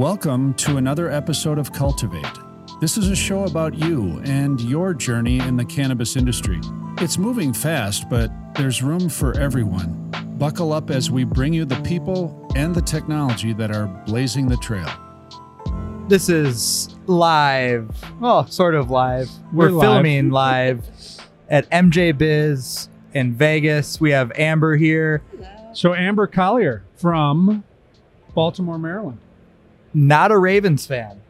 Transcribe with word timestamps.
Welcome 0.00 0.54
to 0.54 0.78
another 0.78 1.10
episode 1.10 1.58
of 1.58 1.74
Cultivate. 1.74 2.24
This 2.80 2.96
is 2.96 3.10
a 3.10 3.14
show 3.14 3.44
about 3.44 3.74
you 3.74 4.22
and 4.24 4.58
your 4.58 4.94
journey 4.94 5.40
in 5.40 5.58
the 5.58 5.64
cannabis 5.66 6.16
industry. 6.16 6.58
It's 7.02 7.18
moving 7.18 7.52
fast, 7.52 8.08
but 8.08 8.30
there's 8.54 8.82
room 8.82 9.10
for 9.10 9.38
everyone. 9.38 10.10
Buckle 10.38 10.72
up 10.72 10.88
as 10.88 11.10
we 11.10 11.24
bring 11.24 11.52
you 11.52 11.66
the 11.66 11.78
people 11.82 12.50
and 12.56 12.74
the 12.74 12.80
technology 12.80 13.52
that 13.52 13.76
are 13.76 13.88
blazing 14.06 14.48
the 14.48 14.56
trail. 14.56 14.88
This 16.08 16.30
is 16.30 16.96
live. 17.06 17.94
Well, 18.20 18.46
sort 18.46 18.74
of 18.74 18.90
live. 18.90 19.28
We're, 19.52 19.66
We're 19.66 19.72
live. 19.72 19.82
filming 19.82 20.30
live 20.30 20.88
at 21.50 21.68
MJ 21.68 22.16
Biz 22.16 22.88
in 23.12 23.34
Vegas. 23.34 24.00
We 24.00 24.12
have 24.12 24.32
Amber 24.34 24.76
here. 24.76 25.20
So 25.74 25.92
Amber 25.92 26.26
Collier 26.26 26.84
from 26.96 27.64
Baltimore, 28.34 28.78
Maryland. 28.78 29.18
Not 29.94 30.30
a 30.30 30.38
Ravens 30.38 30.86
fan. 30.86 31.20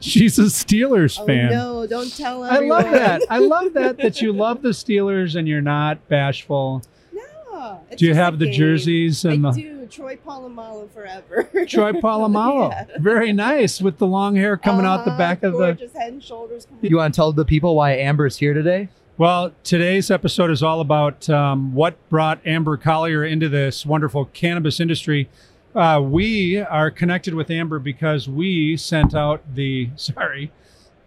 She's 0.00 0.38
a 0.38 0.42
Steelers 0.44 1.18
Oh 1.20 1.26
fan. 1.26 1.50
no! 1.50 1.86
Don't 1.86 2.14
tell 2.16 2.42
her. 2.42 2.50
I 2.50 2.58
love 2.60 2.90
that. 2.90 3.22
I 3.28 3.38
love 3.38 3.74
that 3.74 3.98
that 3.98 4.22
you 4.22 4.32
love 4.34 4.62
the 4.62 4.70
Steelers 4.70 5.36
and 5.36 5.46
you're 5.46 5.60
not 5.60 6.06
bashful. 6.08 6.82
No, 7.12 7.80
it's 7.90 7.98
Do 8.00 8.06
you 8.06 8.14
have 8.14 8.38
the 8.38 8.46
game. 8.46 8.54
jerseys 8.54 9.24
and 9.26 9.46
I 9.46 9.52
the 9.52 9.60
do. 9.62 9.86
Troy 9.90 10.16
Polamalu 10.16 10.88
forever. 10.92 11.48
Troy 11.66 11.92
Polamalu? 12.00 12.70
Yeah. 12.70 12.86
Very 12.98 13.32
nice 13.32 13.80
with 13.82 13.98
the 13.98 14.06
long 14.06 14.36
hair 14.36 14.56
coming 14.56 14.86
out 14.86 15.04
the 15.04 15.10
Uh-huh, 15.10 15.18
back 15.18 15.42
of 15.42 15.52
the. 15.52 15.58
gorgeous 15.58 15.92
head 15.92 16.12
and 16.14 16.22
shoulders. 16.22 16.66
You 16.80 16.96
want 16.98 17.12
to 17.12 17.18
tell 17.18 17.32
the 17.32 17.44
people 17.44 17.74
why 17.74 17.92
Amber's 17.96 18.36
here 18.38 18.54
today? 18.54 18.88
Well, 19.18 19.52
today's 19.64 20.10
episode 20.10 20.50
is 20.50 20.62
all 20.62 20.80
about 20.80 21.28
um, 21.28 21.74
what 21.74 21.96
brought 22.08 22.40
Amber 22.46 22.76
Collier 22.78 23.22
into 23.24 23.48
this 23.50 23.84
wonderful 23.84 24.26
cannabis 24.26 24.80
industry. 24.80 25.28
Uh, 25.74 26.00
we 26.02 26.58
are 26.58 26.90
connected 26.90 27.32
with 27.32 27.48
Amber 27.48 27.78
because 27.78 28.28
we 28.28 28.76
sent 28.76 29.14
out 29.14 29.42
the 29.54 29.88
sorry, 29.96 30.50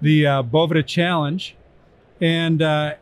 the 0.01 0.25
uh, 0.25 0.81
Challenge, 0.83 1.55
and 2.21 2.61
uh, 2.61 2.95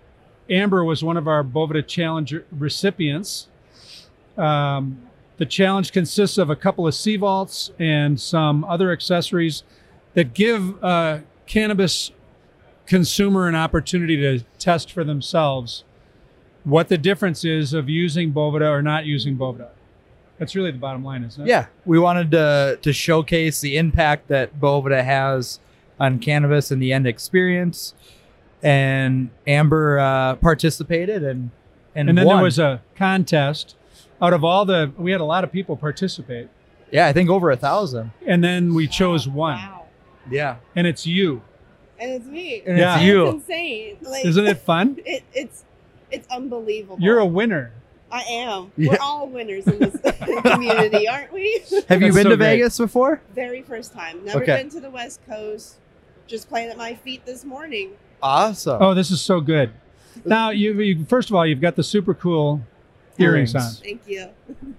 Amber 0.50 0.84
was 0.84 1.04
one 1.04 1.18
of 1.18 1.28
our 1.28 1.44
Boveda 1.44 1.86
Challenge 1.86 2.36
recipients. 2.52 3.48
Um, 4.38 5.04
the 5.38 5.46
challenge 5.46 5.92
consists 5.92 6.38
of 6.38 6.50
a 6.50 6.56
couple 6.56 6.88
of 6.88 6.94
CVaults 6.94 7.72
and 7.80 8.20
some 8.20 8.64
other 8.64 8.92
accessories 8.92 9.64
that 10.14 10.34
give 10.34 10.84
uh, 10.84 11.20
cannabis 11.46 12.12
consumer 12.86 13.48
an 13.48 13.56
opportunity 13.56 14.18
to 14.18 14.44
test 14.58 14.92
for 14.92 15.04
themselves 15.04 15.84
what 16.64 16.90
the 16.90 16.98
difference 16.98 17.44
is 17.44 17.74
of 17.74 17.90
using 17.90 18.34
Boveda 18.34 18.70
or 18.70 18.82
not 18.82 19.06
using 19.06 19.38
Boveda. 19.38 19.70
That's 20.42 20.56
really 20.56 20.72
the 20.72 20.80
bottom 20.80 21.04
line, 21.06 21.24
isn't 21.24 21.44
it? 21.44 21.48
Yeah, 21.48 21.68
we 21.86 22.00
wanted 22.00 22.32
to 22.32 22.80
to 22.82 22.92
showcase 22.92 23.62
the 23.62 23.78
impact 23.78 24.28
that 24.30 24.60
Boveda 24.60 25.04
has 25.04 25.60
on 26.00 26.18
cannabis 26.18 26.72
and 26.72 26.82
the 26.82 26.92
end 26.92 27.06
experience. 27.06 27.94
And 28.64 29.30
Amber 29.46 30.00
uh, 30.00 30.36
participated 30.38 31.24
and 31.24 31.52
and, 31.94 32.10
And 32.10 32.18
then 32.18 32.26
won. 32.26 32.38
there 32.38 32.44
was 32.44 32.58
a 32.58 32.82
contest. 32.96 33.76
Out 34.22 34.34
of 34.34 34.44
all 34.44 34.66
the, 34.66 34.92
we 34.98 35.12
had 35.12 35.20
a 35.22 35.26
lot 35.26 35.44
of 35.44 35.52
people 35.52 35.76
participate, 35.76 36.48
yeah, 36.92 37.06
I 37.08 37.14
think 37.14 37.30
over 37.30 37.52
a 37.52 37.56
thousand. 37.58 38.12
and 38.26 38.44
then 38.44 38.74
we 38.74 38.88
chose 38.88 39.28
one, 39.28 39.58
Wow. 39.58 39.86
Yeah, 40.30 40.56
and 40.76 40.88
it's 40.88 41.06
you. 41.08 41.42
And 42.00 42.12
it's 42.12 42.26
me. 42.26 42.64
and 42.66 42.78
Yeah. 42.80 42.96
it's 42.96 43.04
you. 43.04 43.26
It's 43.28 43.34
insane. 43.36 43.98
Like, 44.02 44.26
Isn't 44.26 44.46
it 44.48 44.58
fun? 44.60 44.98
It, 45.06 45.24
it's 45.34 45.66
it's 46.12 46.28
unbelievable. 46.30 46.98
You're 47.00 47.20
a 47.20 47.26
winner. 47.26 47.74
I 48.12 48.22
am. 48.24 48.72
Yeah. 48.78 48.92
We're 48.92 48.98
all 49.02 49.28
winners 49.28 49.66
in 49.68 49.80
this 49.80 49.96
community, 50.44 51.08
aren't 51.08 51.32
we? 51.32 51.62
Have 51.88 52.02
you 52.02 52.12
That's 52.12 52.16
been 52.16 52.24
so 52.24 52.30
to 52.32 52.38
great. 52.38 52.38
Vegas 52.58 52.78
before? 52.78 53.22
Very 53.34 53.62
first 53.62 53.94
time. 53.94 54.26
Never 54.26 54.42
Okay. 54.44 54.58
been 54.58 54.70
to 54.72 54.80
the 54.80 54.90
West 54.90 55.22
Coast. 55.26 55.76
Just 56.28 56.50
playing 56.50 56.70
at 56.70 56.78
my 56.78 56.94
feet 56.96 57.26
this 57.26 57.44
morning. 57.46 57.92
Awesome. 58.22 58.82
Oh, 58.82 58.94
this 58.94 59.12
is 59.12 59.22
so 59.22 59.40
good. 59.42 59.72
Now, 60.26 60.50
you, 60.50 60.80
you 60.82 61.06
first 61.06 61.30
of 61.30 61.36
all, 61.36 61.46
you've 61.46 61.62
got 61.62 61.76
the 61.76 61.84
super 61.84 62.14
cool 62.14 62.62
earrings 63.18 63.56
on. 63.56 63.62
Thank 63.84 64.02
you. 64.08 64.30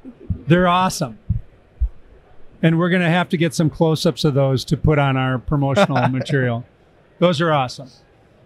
They're 0.47 0.69
awesome. 0.69 1.19
And 2.63 2.79
we're 2.79 2.91
going 2.91 3.03
to 3.03 3.09
have 3.11 3.29
to 3.31 3.37
get 3.37 3.55
some 3.55 3.71
close 3.71 4.07
ups 4.07 4.25
of 4.25 4.35
those 4.35 4.65
to 4.67 4.77
put 4.77 4.99
on 4.99 5.17
our 5.17 5.39
promotional 5.39 6.07
material. 6.09 6.65
Those 7.19 7.41
are 7.41 7.53
awesome. 7.53 7.89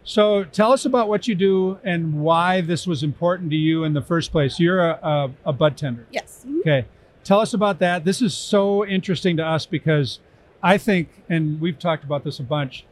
So 0.09 0.45
tell 0.45 0.73
us 0.73 0.85
about 0.85 1.09
what 1.09 1.27
you 1.27 1.35
do 1.35 1.79
and 1.83 2.21
why 2.23 2.61
this 2.61 2.87
was 2.87 3.03
important 3.03 3.51
to 3.51 3.57
you 3.57 3.83
in 3.83 3.93
the 3.93 4.01
first 4.01 4.31
place. 4.31 4.61
You're 4.61 4.81
a, 4.89 4.99
a, 5.03 5.31
a 5.47 5.53
bud 5.53 5.77
tender. 5.77 6.07
Yes. 6.13 6.45
Mhm. 6.49 6.61
Okay. 6.61 6.87
Tell 7.25 7.41
us 7.41 7.53
about 7.53 7.81
that. 7.81 8.05
This 8.05 8.23
is 8.23 8.33
so 8.33 8.87
interesting 8.87 9.37
to 9.39 9.45
us 9.45 9.67
because 9.67 10.21
I 10.63 10.79
think, 10.79 11.09
and 11.29 11.61
we've 11.61 11.79
talked 11.79 12.05
about 12.05 12.23
this 12.23 12.39
a 12.39 12.45
bunch, 12.45 12.85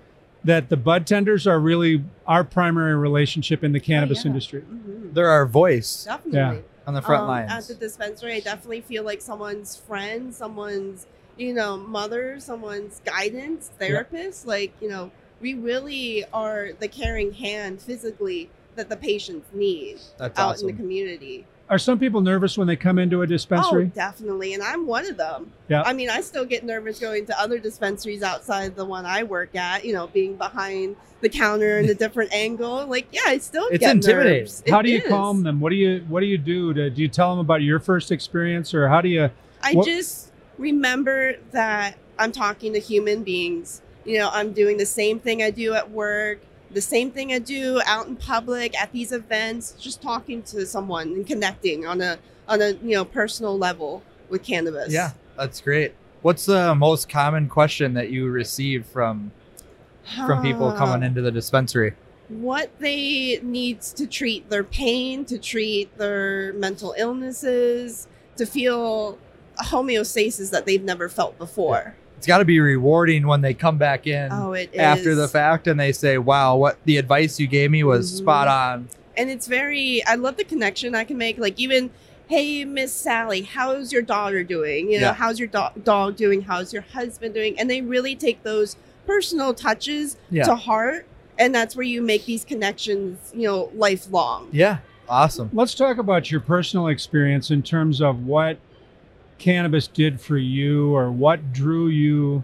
that 0.42 0.70
the 0.70 0.76
bud 0.76 1.06
tenders 1.06 1.46
are 1.46 1.60
really 1.60 2.04
our 2.26 2.42
primary 2.42 2.96
relationship 2.96 3.62
in 3.62 3.70
the 3.70 3.80
cannabis 3.80 4.24
yeah. 4.24 4.30
industry. 4.32 4.62
Mhm. 4.62 5.14
They're 5.14 5.30
our 5.30 5.46
voice 5.46 6.04
Definitely. 6.04 6.64
on 6.84 6.94
the 6.94 7.00
front 7.00 7.22
Um, 7.22 7.28
lines. 7.28 7.52
At 7.52 7.62
the 7.68 7.74
dispensary, 7.74 8.34
I 8.34 8.40
definitely 8.40 8.80
feel 8.80 9.04
like 9.04 9.22
someone's 9.22 9.76
friend, 9.76 10.34
someone's, 10.34 11.06
you 11.38 11.54
know, 11.54 11.76
mother, 11.76 12.40
someone's 12.40 13.00
guidance, 13.04 13.70
therapist. 13.78 14.48
Like, 14.48 14.72
you 14.82 14.88
know, 14.88 15.12
we 15.44 15.52
really 15.52 16.24
are 16.32 16.70
the 16.80 16.88
caring 16.88 17.30
hand 17.30 17.78
physically 17.78 18.48
that 18.76 18.88
the 18.88 18.96
patients 18.96 19.46
need 19.52 19.98
That's 20.16 20.38
out 20.38 20.52
awesome. 20.54 20.70
in 20.70 20.74
the 20.74 20.80
community. 20.82 21.44
Are 21.68 21.76
some 21.76 21.98
people 21.98 22.22
nervous 22.22 22.56
when 22.56 22.66
they 22.66 22.76
come 22.76 22.98
into 22.98 23.20
a 23.20 23.26
dispensary? 23.26 23.82
Oh, 23.82 23.84
dispensary? 23.84 23.92
definitely. 24.26 24.54
And 24.54 24.62
I'm 24.62 24.86
one 24.86 25.04
of 25.04 25.18
them. 25.18 25.52
Yeah. 25.68 25.82
I 25.84 25.92
mean, 25.92 26.08
I 26.08 26.22
still 26.22 26.46
get 26.46 26.64
nervous 26.64 26.98
going 26.98 27.26
to 27.26 27.38
other 27.38 27.58
dispensaries 27.58 28.22
outside 28.22 28.74
the 28.74 28.86
one 28.86 29.04
I 29.04 29.22
work 29.24 29.54
at, 29.54 29.84
you 29.84 29.92
know, 29.92 30.06
being 30.06 30.36
behind 30.36 30.96
the 31.20 31.28
counter 31.28 31.78
in 31.78 31.90
a 31.90 31.94
different 32.04 32.32
angle. 32.32 32.86
Like, 32.86 33.06
yeah, 33.12 33.20
I 33.26 33.36
still 33.36 33.66
It's 33.66 33.80
get 33.80 33.96
intimidating. 33.96 34.38
nerves. 34.44 34.62
how 34.66 34.80
It 34.80 34.84
do 34.84 34.90
you 34.92 34.98
is. 35.02 35.08
calm 35.08 35.42
them? 35.42 35.60
What 35.60 35.68
do 35.70 35.76
you 35.76 36.06
What 36.08 36.20
do 36.20 36.26
you 36.26 36.38
do? 36.38 36.72
To, 36.72 36.88
do 36.88 37.02
you 37.02 37.08
tell 37.08 37.28
them 37.30 37.38
about 37.40 37.60
your 37.60 37.80
first 37.80 38.10
experience, 38.10 38.72
or 38.72 38.88
how 38.88 39.02
do 39.02 39.10
you? 39.10 39.28
I 39.62 39.74
What- 39.74 39.84
just 39.86 40.32
remember 40.56 41.34
that 41.52 41.96
I'm 42.18 42.32
talking 42.32 42.72
to 42.72 42.78
human 42.78 43.24
beings. 43.24 43.82
You 44.04 44.18
know, 44.18 44.30
I'm 44.32 44.52
doing 44.52 44.76
the 44.76 44.86
same 44.86 45.18
thing 45.18 45.42
I 45.42 45.50
do 45.50 45.74
at 45.74 45.90
work, 45.90 46.40
the 46.70 46.80
same 46.80 47.10
thing 47.10 47.32
I 47.32 47.38
do 47.38 47.80
out 47.86 48.06
in 48.06 48.16
public 48.16 48.78
at 48.80 48.92
these 48.92 49.12
events, 49.12 49.72
just 49.72 50.02
talking 50.02 50.42
to 50.44 50.66
someone 50.66 51.08
and 51.08 51.26
connecting 51.26 51.86
on 51.86 52.00
a 52.00 52.18
on 52.48 52.60
a 52.60 52.72
you 52.72 52.94
know 52.94 53.04
personal 53.04 53.56
level 53.56 54.02
with 54.28 54.42
cannabis. 54.42 54.92
yeah, 54.92 55.12
that's 55.36 55.60
great. 55.60 55.94
What's 56.22 56.46
the 56.46 56.74
most 56.74 57.08
common 57.08 57.48
question 57.48 57.94
that 57.94 58.10
you 58.10 58.28
receive 58.28 58.86
from 58.86 59.32
from 60.26 60.42
people 60.42 60.72
coming 60.72 61.02
into 61.02 61.22
the 61.22 61.30
dispensary? 61.30 61.94
what 62.28 62.70
they 62.78 63.38
need 63.42 63.80
to 63.82 64.06
treat 64.06 64.48
their 64.48 64.64
pain, 64.64 65.24
to 65.26 65.38
treat 65.38 65.96
their 65.98 66.52
mental 66.54 66.94
illnesses, 66.96 68.08
to 68.36 68.46
feel 68.46 69.18
homeostasis 69.58 70.50
that 70.50 70.66
they've 70.66 70.82
never 70.82 71.08
felt 71.08 71.38
before. 71.38 71.94
It's 72.24 72.26
got 72.26 72.38
to 72.38 72.46
be 72.46 72.58
rewarding 72.58 73.26
when 73.26 73.42
they 73.42 73.52
come 73.52 73.76
back 73.76 74.06
in 74.06 74.32
Oh, 74.32 74.54
it 74.54 74.70
is. 74.72 74.80
after 74.80 75.14
the 75.14 75.28
fact 75.28 75.66
and 75.66 75.78
they 75.78 75.92
say, 75.92 76.16
"Wow, 76.16 76.56
what 76.56 76.78
the 76.86 76.96
advice 76.96 77.38
you 77.38 77.46
gave 77.46 77.70
me 77.70 77.84
was 77.84 78.10
Mhm. 78.10 78.16
spot 78.16 78.48
on." 78.48 78.88
and 79.16 79.28
it's 79.30 79.46
very 79.46 80.02
i 80.08 80.16
love 80.16 80.36
the 80.36 80.42
connection 80.42 80.92
i 80.92 81.04
can 81.04 81.16
make 81.16 81.38
like 81.38 81.56
even 81.56 81.88
hey 82.26 82.64
miss 82.64 82.92
sally 82.92 83.42
how's 83.42 83.92
your 83.92 84.02
daughter 84.02 84.42
doing 84.42 84.90
you 84.90 84.98
know 84.98 85.08
Yeah. 85.08 85.14
how's 85.14 85.38
your 85.38 85.46
do- 85.46 85.80
dog 85.84 86.16
doing 86.16 86.40
how's 86.42 86.72
your 86.72 86.82
husband 86.82 87.32
doing 87.32 87.56
and 87.56 87.70
they 87.70 87.80
really 87.80 88.16
take 88.16 88.42
those 88.42 88.74
personal 89.06 89.54
touches 89.54 90.16
Yeah. 90.32 90.42
to 90.44 90.56
heart 90.56 91.06
and 91.38 91.54
that's 91.54 91.76
where 91.76 91.86
you 91.86 92.02
make 92.02 92.24
these 92.26 92.44
connections 92.44 93.30
you 93.32 93.46
know 93.46 93.70
lifelong 93.76 94.48
Yeah, 94.50 94.78
awesome. 95.08 95.50
Let's 95.52 95.74
talk 95.76 95.98
about 95.98 96.32
your 96.32 96.40
personal 96.40 96.88
experience 96.88 97.52
in 97.52 97.62
terms 97.62 98.00
of 98.02 98.26
what 98.26 98.56
cannabis 99.38 99.86
did 99.86 100.20
for 100.20 100.36
you, 100.38 100.94
or 100.94 101.10
what 101.10 101.52
drew 101.52 101.88
you 101.88 102.42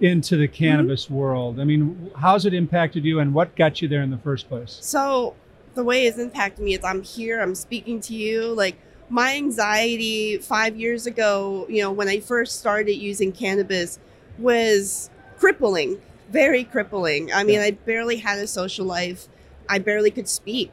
into 0.00 0.36
the 0.36 0.48
cannabis 0.48 1.08
world. 1.08 1.60
I 1.60 1.64
mean, 1.64 2.10
how's 2.16 2.44
it 2.46 2.52
impacted 2.54 3.04
you, 3.04 3.20
and 3.20 3.32
what 3.32 3.54
got 3.56 3.80
you 3.80 3.88
there 3.88 4.02
in 4.02 4.10
the 4.10 4.18
first 4.18 4.48
place? 4.48 4.78
so 4.80 5.34
the 5.74 5.82
way 5.84 6.06
it's 6.06 6.18
impacted 6.18 6.64
me 6.64 6.74
is 6.74 6.84
i'm 6.84 7.02
here 7.02 7.40
i'm 7.42 7.52
speaking 7.52 7.98
to 8.00 8.14
you 8.14 8.54
like 8.54 8.76
my 9.08 9.34
anxiety 9.34 10.38
five 10.38 10.76
years 10.76 11.04
ago 11.04 11.66
you 11.68 11.82
know 11.82 11.90
when 11.90 12.06
i 12.08 12.20
first 12.20 12.60
started 12.60 12.94
using 12.94 13.32
cannabis 13.32 13.98
was 14.38 15.10
crippling 15.36 16.00
very 16.30 16.62
crippling 16.62 17.32
i 17.32 17.42
mean 17.42 17.56
Yeah. 17.56 17.66
i 17.66 17.70
barely 17.72 18.18
had 18.18 18.38
a 18.38 18.46
social 18.46 18.86
life 18.86 19.26
i 19.68 19.80
barely 19.80 20.12
could 20.12 20.28
speak 20.28 20.70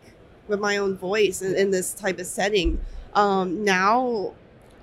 with 0.48 0.60
my 0.60 0.78
own 0.78 0.96
voice 0.96 1.42
in, 1.42 1.56
in 1.56 1.72
this 1.72 1.96
type 1.96 2.20
of 2.20 2.28
setting 2.28 2.80
um, 3.16 3.64
now 3.64 4.34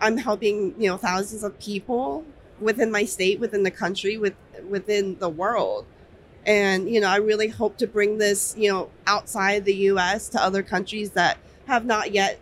i'm 0.00 0.16
helping 0.16 0.74
you 0.80 0.88
know 0.88 0.96
thousands 0.96 1.42
of 1.42 1.58
people 1.58 2.24
within 2.60 2.90
my 2.90 3.04
state 3.04 3.38
within 3.40 3.62
the 3.62 3.70
country 3.70 4.16
with 4.18 4.34
within 4.68 5.18
the 5.18 5.28
world 5.28 5.84
and 6.46 6.88
you 6.88 7.00
know 7.00 7.08
i 7.08 7.16
really 7.16 7.48
hope 7.48 7.76
to 7.76 7.86
bring 7.86 8.18
this 8.18 8.54
you 8.58 8.70
know 8.70 8.90
outside 9.06 9.64
the 9.64 9.74
us 9.74 10.28
to 10.28 10.42
other 10.42 10.62
countries 10.62 11.10
that 11.10 11.38
have 11.66 11.84
not 11.84 12.12
yet 12.12 12.38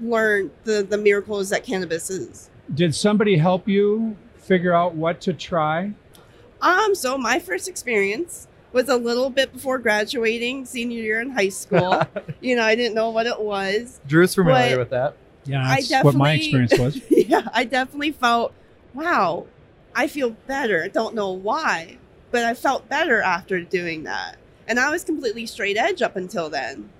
learned 0.00 0.50
the 0.64 0.82
the 0.82 0.98
miracles 0.98 1.48
that 1.50 1.64
cannabis 1.64 2.10
is 2.10 2.50
Did 2.74 2.94
somebody 2.94 3.36
help 3.36 3.68
you 3.68 4.16
figure 4.36 4.74
out 4.74 4.94
what 4.94 5.20
to 5.22 5.32
try? 5.32 5.92
Um, 6.60 6.94
so 6.94 7.16
my 7.16 7.38
first 7.38 7.68
experience 7.68 8.48
was 8.72 8.88
a 8.88 8.96
little 8.96 9.30
bit 9.30 9.52
before 9.52 9.78
graduating, 9.78 10.64
senior 10.64 11.00
year 11.02 11.20
in 11.20 11.30
high 11.30 11.48
school. 11.50 12.02
you 12.40 12.56
know, 12.56 12.62
I 12.64 12.74
didn't 12.74 12.94
know 12.94 13.10
what 13.10 13.26
it 13.26 13.40
was. 13.40 14.00
Drew's 14.06 14.34
familiar 14.34 14.76
But- 14.76 14.78
with 14.78 14.90
that. 14.90 15.16
Yeah, 15.44 15.62
I 15.64 15.82
that's 15.82 16.04
what 16.04 16.14
my 16.14 16.32
experience 16.34 16.78
was. 16.78 17.00
yeah, 17.10 17.48
I 17.52 17.64
definitely 17.64 18.12
felt, 18.12 18.52
wow, 18.94 19.46
I 19.94 20.06
feel 20.06 20.30
better. 20.46 20.82
I 20.84 20.88
don't 20.88 21.14
know 21.14 21.30
why, 21.32 21.98
but 22.30 22.44
I 22.44 22.54
felt 22.54 22.88
better 22.88 23.20
after 23.20 23.60
doing 23.60 24.04
that. 24.04 24.36
And 24.68 24.78
I 24.78 24.90
was 24.90 25.02
completely 25.04 25.46
straight 25.46 25.76
edge 25.76 26.00
up 26.02 26.14
until 26.16 26.48
then. 26.48 26.90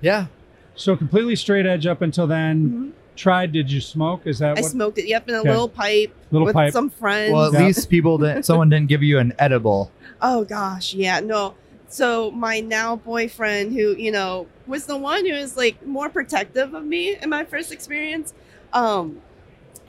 Yeah. 0.00 0.26
So 0.74 0.96
completely 0.96 1.34
straight 1.36 1.66
edge 1.66 1.86
up 1.86 2.02
until 2.02 2.26
then. 2.26 2.70
Mhm. 2.70 2.92
Tried? 3.16 3.50
Did 3.52 3.72
you 3.72 3.80
smoke? 3.80 4.20
Is 4.26 4.38
that 4.38 4.58
I 4.58 4.60
what? 4.60 4.70
smoked 4.70 4.98
it, 4.98 5.08
yep, 5.08 5.28
in 5.28 5.34
a 5.34 5.38
Okay. 5.40 5.48
little 5.48 5.68
pipe 5.68 6.14
Little 6.30 6.46
with 6.46 6.54
pipe. 6.54 6.72
some 6.72 6.88
friends. 6.90 7.32
Well, 7.32 7.46
at 7.46 7.52
Yeah. 7.54 7.66
least 7.66 7.88
people 7.90 8.16
didn't. 8.18 8.44
Someone 8.44 8.68
didn't 8.68 8.88
give 8.88 9.02
you 9.02 9.18
an 9.18 9.32
edible. 9.38 9.90
Oh 10.20 10.42
gosh, 10.44 10.94
yeah, 10.94 11.20
no. 11.20 11.54
So 11.88 12.30
my 12.30 12.60
now 12.60 12.96
boyfriend, 12.96 13.72
who 13.72 13.96
you 13.96 14.12
know 14.12 14.46
was 14.66 14.86
the 14.86 14.96
one 14.96 15.26
who 15.26 15.32
was 15.32 15.56
like 15.56 15.84
more 15.86 16.08
protective 16.08 16.74
of 16.74 16.84
me 16.84 17.16
in 17.16 17.30
my 17.30 17.44
first 17.44 17.72
experience, 17.72 18.34
um, 18.72 19.22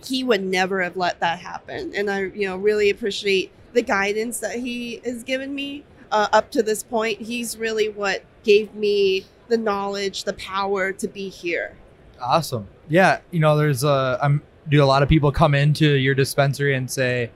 he 0.05 0.23
would 0.23 0.43
never 0.43 0.81
have 0.81 0.95
let 0.95 1.19
that 1.19 1.39
happen, 1.39 1.93
and 1.93 2.09
I 2.09 2.21
you 2.21 2.47
know 2.47 2.55
really 2.57 2.89
appreciate 2.89 3.51
the 3.73 3.81
guidance 3.81 4.39
that 4.39 4.55
he 4.55 5.01
has 5.05 5.23
given 5.23 5.53
me 5.53 5.83
uh, 6.11 6.27
up 6.31 6.51
to 6.51 6.63
this 6.63 6.83
point. 6.83 7.21
He's 7.21 7.57
really 7.57 7.89
what 7.89 8.23
gave 8.43 8.73
me 8.73 9.25
the 9.49 9.57
knowledge, 9.57 10.23
the 10.23 10.33
power 10.33 10.93
to 10.93 11.07
be 11.07 11.27
here. 11.27 11.75
Awesome. 12.21 12.67
Yeah, 12.87 13.19
you 13.31 13.39
know, 13.39 13.57
there's 13.57 13.83
a 13.83 14.17
I'm 14.21 14.41
do 14.69 14.81
a 14.81 14.85
lot 14.85 15.03
of 15.03 15.09
people 15.09 15.31
come 15.33 15.53
into 15.53 15.85
your 15.85 16.15
dispensary 16.15 16.75
and 16.75 16.89
say, 16.89 17.29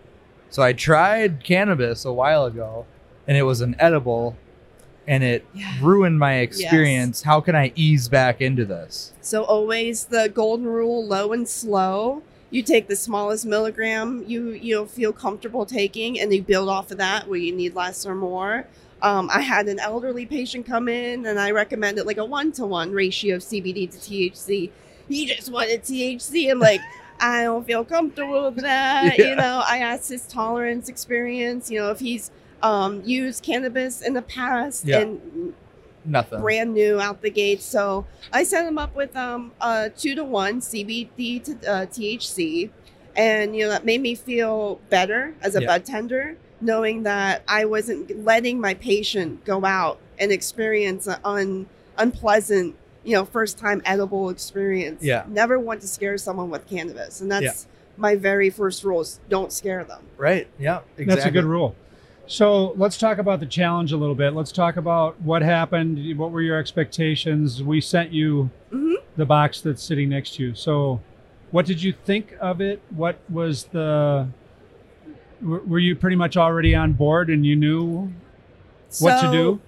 "So 0.50 0.64
I 0.64 0.72
tried 0.72 1.44
cannabis 1.44 2.06
a 2.06 2.14
while 2.14 2.46
ago 2.46 2.86
and 3.28 3.38
it 3.38 3.44
was 3.44 3.62
an 3.62 3.76
edible 3.80 4.36
and 5.08 5.24
it 5.24 5.46
Yeah. 5.54 5.74
ruined 5.82 6.20
my 6.20 6.36
experience. 6.36 7.22
How 7.24 7.42
can 7.42 7.56
I 7.56 7.72
ease 7.76 8.08
back 8.10 8.42
into 8.42 8.66
this?" 8.66 9.12
So 9.22 9.44
always 9.44 10.06
the 10.06 10.30
golden 10.34 10.68
rule: 10.68 11.06
low 11.06 11.34
and 11.34 11.48
slow. 11.48 12.22
You 12.50 12.62
take 12.62 12.88
the 12.88 12.96
smallest 12.96 13.46
milligram 13.46 14.24
you 14.28 14.52
you 14.52 14.86
feel 14.86 15.12
comfortable 15.14 15.66
taking, 15.66 16.20
and 16.20 16.34
you 16.34 16.42
build 16.44 16.70
off 16.70 16.92
of 16.92 16.98
that 17.00 17.28
where 17.28 17.40
you 17.40 17.52
need 17.52 17.76
less 17.76 18.06
or 18.06 18.16
more. 18.16 18.68
Um, 19.02 19.30
I 19.34 19.42
had 19.42 19.68
an 19.68 19.80
elderly 19.80 20.26
patient 20.26 20.66
come 20.66 20.88
in, 20.88 21.26
and 21.26 21.38
I 21.40 21.52
recommended 21.52 22.06
like 22.06 22.18
a 22.18 22.24
one 22.26 22.52
to 22.54 22.66
one 22.66 22.92
ratio 22.94 23.36
of 23.36 23.42
CBD 23.42 23.88
to 23.92 23.98
THC. 23.98 24.70
He 25.10 25.26
just 25.26 25.52
wanted 25.52 25.84
THC. 25.84 26.50
I'm 26.50 26.60
like, 26.60 26.80
I 27.20 27.44
don't 27.44 27.66
feel 27.66 27.84
comfortable 27.84 28.46
with 28.52 28.64
that. 28.64 29.18
Yeah. 29.20 29.32
You 29.32 29.36
know, 29.36 29.62
I 29.68 29.80
asked 29.80 30.10
his 30.10 30.26
tolerance 30.28 30.88
experience. 30.90 31.70
You 31.70 31.80
know, 31.80 31.92
if 31.92 32.00
he's 32.00 32.32
um, 32.64 33.04
used 33.06 33.44
cannabis 33.44 34.02
in 34.02 34.14
the 34.14 34.22
past, 34.24 34.86
Yeah. 34.86 35.00
and 35.02 35.54
Nothing. 36.06 36.42
brand 36.42 36.74
new 36.74 37.00
out 37.00 37.22
the 37.22 37.30
gate. 37.30 37.62
So 37.62 38.06
I 38.32 38.44
set 38.44 38.64
them 38.66 38.78
up 38.80 38.96
with 38.96 39.16
um 39.16 39.52
a 39.62 39.90
two 39.96 40.16
to 40.16 40.24
one 40.24 40.60
CBD 40.62 41.44
to 41.44 41.52
uh, 41.72 41.86
THC, 41.86 42.70
and 43.16 43.56
you 43.56 43.64
know 43.66 43.70
that 43.70 43.86
made 43.86 44.02
me 44.02 44.16
feel 44.16 44.80
better 44.90 45.36
as 45.42 45.56
a 45.56 45.62
Yeah. 45.62 45.68
bud 45.68 45.86
tender, 45.86 46.38
knowing 46.62 47.04
that 47.04 47.44
I 47.48 47.66
wasn't 47.66 48.24
letting 48.26 48.60
my 48.60 48.74
patient 48.74 49.46
go 49.46 49.64
out 49.66 50.00
and 50.20 50.32
experience 50.32 51.06
an 51.08 51.18
un, 51.26 51.66
unpleasant, 51.98 52.76
you 53.04 53.14
know, 53.14 53.26
first 53.26 53.58
time 53.58 53.82
edible 53.86 54.30
experience. 54.30 55.04
Yeah. 55.04 55.24
never 55.28 55.60
want 55.60 55.82
to 55.82 55.88
scare 55.88 56.18
someone 56.18 56.50
with 56.50 56.68
cannabis, 56.68 57.20
and 57.22 57.32
that's 57.32 57.68
my 57.98 58.16
very 58.16 58.50
first 58.50 58.84
rule: 58.84 59.02
is 59.02 59.20
don't 59.30 59.52
scare 59.54 59.84
them. 59.84 60.02
Right. 60.18 60.48
Yeah. 60.60 60.80
Exactly. 60.98 61.06
That's 61.06 61.26
a 61.26 61.32
good 61.32 61.46
rule. 61.46 61.76
So 62.26 62.74
let's 62.78 62.98
talk 62.98 63.18
about 63.18 63.40
the 63.40 63.46
challenge 63.46 63.92
a 63.92 63.98
little 63.98 64.16
bit. 64.16 64.34
Let's 64.34 64.52
talk 64.52 64.78
about 64.78 65.20
what 65.22 65.42
happened. 65.42 66.18
What 66.18 66.32
were 66.32 66.42
your 66.42 66.58
expectations? 66.58 67.62
We 67.62 67.82
sent 67.82 68.12
you 68.12 68.50
Mhm. 68.72 68.96
the 69.18 69.26
box 69.26 69.62
that's 69.62 69.84
sitting 69.84 70.10
next 70.10 70.36
to 70.36 70.44
you. 70.44 70.56
So, 70.56 71.02
what 71.52 71.66
did 71.66 71.84
you 71.84 71.94
think 72.06 72.36
of 72.40 72.62
it? 72.62 72.82
What 72.90 73.18
was 73.30 73.66
the? 73.66 74.28
Were 75.42 75.80
you 75.80 75.96
pretty 75.98 76.16
much 76.16 76.38
already 76.38 76.74
on 76.74 76.94
board 76.94 77.30
and 77.30 77.46
you 77.46 77.56
knew 77.58 78.14
what 79.02 79.20
to 79.22 79.30
do? 79.32 79.60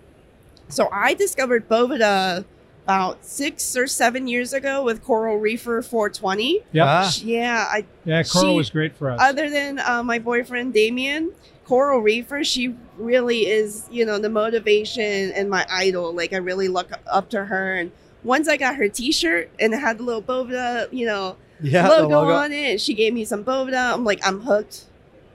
So 0.70 0.88
I 0.92 1.14
discovered 1.14 1.68
Boveda 1.68 2.46
about 2.86 3.26
six 3.26 3.76
or 3.76 3.86
seven 3.86 4.28
years 4.28 4.54
ago 4.54 4.82
with 4.84 5.04
Coral 5.04 5.38
Reefer 5.38 5.82
420. 5.82 6.62
Yep. 6.72 6.86
Ah, 6.88 7.12
Yeah, 7.22 7.66
I 7.70 7.84
yeah, 8.06 8.24
Coral 8.24 8.52
she- 8.54 8.58
was 8.58 8.70
great 8.70 8.96
for 8.96 9.12
us. 9.12 9.20
other 9.22 9.50
than 9.50 9.80
uh, 9.80 10.02
my 10.02 10.18
boyfriend 10.18 10.74
Damien, 10.74 11.32
Coral 11.66 12.00
Reefer, 12.00 12.44
she 12.44 12.76
really 12.98 13.48
is, 13.48 13.88
you 13.92 14.06
know, 14.06 14.20
the 14.20 14.30
motivation 14.30 15.32
and 15.32 15.50
my 15.50 15.66
idol. 15.70 16.14
Like 16.14 16.34
I 16.34 16.38
really 16.38 16.68
look 16.68 16.92
up 17.08 17.30
to 17.32 17.46
her. 17.46 17.76
And 17.76 17.92
once 18.24 18.48
I 18.48 18.58
got 18.58 18.76
her 18.76 18.88
T-shirt 18.88 19.50
and 19.60 19.74
it 19.74 19.80
had 19.80 19.98
the 19.98 20.04
little 20.04 20.22
Boveda, 20.22 20.92
you 20.92 21.06
know, 21.06 21.38
yeah. 21.62 21.88
logo, 21.88 22.22
logo. 22.22 22.34
on 22.34 22.52
it, 22.52 22.80
she 22.82 22.94
gave 22.94 23.14
me 23.14 23.26
some 23.26 23.44
Boveda. 23.44 23.94
I'm 23.94 24.04
like, 24.04 24.26
I'm 24.26 24.42
hooked. 24.42 24.86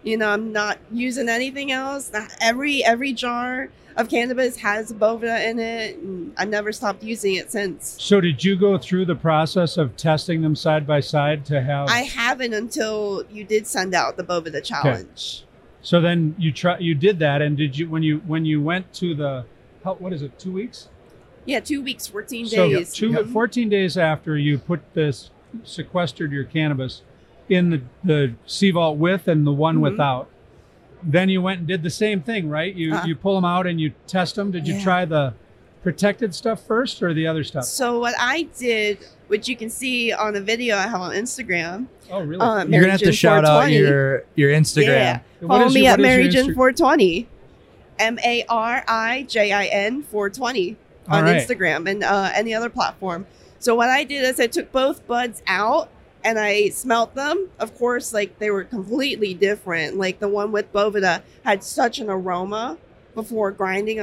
You 0.03 0.17
know, 0.17 0.31
I'm 0.31 0.53
not 0.53 0.79
using 0.91 1.29
anything 1.29 1.73
else. 1.73 2.11
Every 2.41 2.83
every 2.83 3.13
jar 3.13 3.69
of 3.97 4.09
cannabis 4.09 4.57
has 4.57 4.93
Boveda 4.93 5.47
in 5.47 5.59
it, 5.59 5.99
and 5.99 6.33
I 6.39 6.47
never 6.47 6.73
stopped 6.73 7.03
using 7.03 7.35
it 7.35 7.53
since. 7.53 7.97
so, 8.01 8.19
did 8.19 8.43
you 8.43 8.57
go 8.57 8.79
through 8.79 9.05
the 9.05 9.15
process 9.15 9.77
of 9.77 9.97
testing 9.97 10.41
them 10.41 10.57
side 10.57 10.87
by 10.87 11.01
side 11.01 11.45
to 11.47 11.61
have? 11.61 11.89
I 11.89 12.03
haven't 12.03 12.55
until 12.55 13.25
you 13.31 13.45
did 13.45 13.67
send 13.67 13.95
out 13.95 14.17
the 14.17 14.25
Boveda 14.25 14.65
challenge. 14.65 15.45
So 15.83 16.01
then 16.01 16.35
you 16.39 16.53
try. 16.53 16.79
You 16.79 16.95
did 16.95 17.19
that, 17.21 17.41
and 17.41 17.57
did 17.57 17.77
you 17.79 17.89
when 17.89 18.03
you 18.03 18.19
when 18.27 18.45
you 18.45 18.63
went 18.63 18.93
to 18.95 19.15
the 19.15 19.45
how, 19.85 19.95
what 19.95 20.13
is 20.13 20.23
it? 20.23 20.39
Two 20.39 20.53
weeks. 20.53 20.89
Yeah, 21.47 21.61
two 21.61 21.83
weeks, 21.83 22.07
14 22.07 22.47
So 22.47 22.69
days. 22.69 22.93
two, 22.93 23.11
Mhm. 23.11 23.33
14 23.33 23.69
days 23.71 23.97
after 23.97 24.37
you 24.37 24.59
put 24.59 24.81
this 24.93 25.31
sequestered 25.65 26.33
your 26.33 26.45
cannabis 26.45 27.03
in 27.49 27.71
the 27.71 27.81
the 28.05 28.35
CVault 28.47 28.97
with 28.99 29.27
and 29.27 29.47
the 29.47 29.53
one 29.53 29.79
Mhm. 29.79 29.81
without, 29.93 30.29
then 31.03 31.31
you 31.31 31.41
went 31.41 31.61
and 31.61 31.67
did 31.69 31.83
the 31.83 31.91
same 31.91 32.21
thing, 32.21 32.49
right? 32.51 32.75
You 32.75 32.93
Uh-huh. 32.95 33.07
you 33.09 33.17
pull 33.17 33.35
them 33.37 33.45
out 33.47 33.67
and 33.67 33.81
you 33.81 33.93
test 34.07 34.35
them. 34.37 34.51
Did 34.51 34.69
you 34.69 34.75
Yeah. 34.75 34.83
try 34.85 35.05
the 35.07 35.33
protected 35.83 36.35
stuff 36.35 36.63
first 36.67 37.03
or 37.03 37.13
the 37.15 37.27
other 37.27 37.45
stuff? 37.45 37.65
So 37.65 37.99
what 38.01 38.15
I 38.19 38.43
did, 38.59 38.99
which 39.29 39.49
you 39.49 39.57
can 39.57 39.71
see 39.71 40.13
on 40.13 40.35
the 40.35 40.41
video 40.41 40.77
I 40.77 40.83
have 40.89 41.01
on 41.01 41.13
Instagram, 41.15 41.87
Oh, 42.11 42.21
really? 42.23 42.41
uh, 42.41 42.65
You're 42.65 42.81
gonna 42.81 42.93
have 42.93 43.01
to 43.01 43.13
shout 43.13 43.45
out 43.45 43.71
your 43.71 44.25
your 44.35 44.51
Instagram. 44.51 44.87
Yeah. 44.87 45.21
Follow 45.47 45.69
me 45.69 45.83
your- 45.85 45.93
at 45.93 45.99
what 46.01 46.09
is 46.09 46.35
your 46.35 46.45
MaryJin 46.45 46.49
Insta- 46.51 46.55
420. 46.55 47.29
M 47.99 48.19
A 48.25 48.45
R 48.49 48.83
I 48.89 49.27
J 49.29 49.53
I 49.53 49.67
N 49.67 50.03
420 50.03 50.77
on 51.09 51.25
right. 51.25 51.37
Instagram 51.47 51.87
and 51.91 52.03
uh, 52.03 52.31
any 52.35 52.55
other 52.55 52.71
platform. 52.71 53.27
So 53.59 53.75
what 53.75 53.91
I 53.91 54.05
did 54.05 54.25
is 54.25 54.41
I 54.41 54.47
took 54.47 54.73
both 54.73 55.07
buds 55.07 55.43
out 55.47 55.91
and 56.25 56.39
I 56.39 56.71
smelt 56.71 57.15
them. 57.15 57.49
Of 57.59 57.77
course, 57.77 58.15
like 58.15 58.39
they 58.39 58.51
were 58.51 58.65
completely 58.65 59.35
different. 59.35 59.99
Like 59.99 60.19
the 60.19 60.29
one 60.29 60.51
with 60.51 60.73
Boveda 60.73 61.21
had 61.45 61.63
such 61.63 61.99
an 61.99 62.09
aroma 62.09 62.79
before 63.15 63.51
grinding 63.51 64.01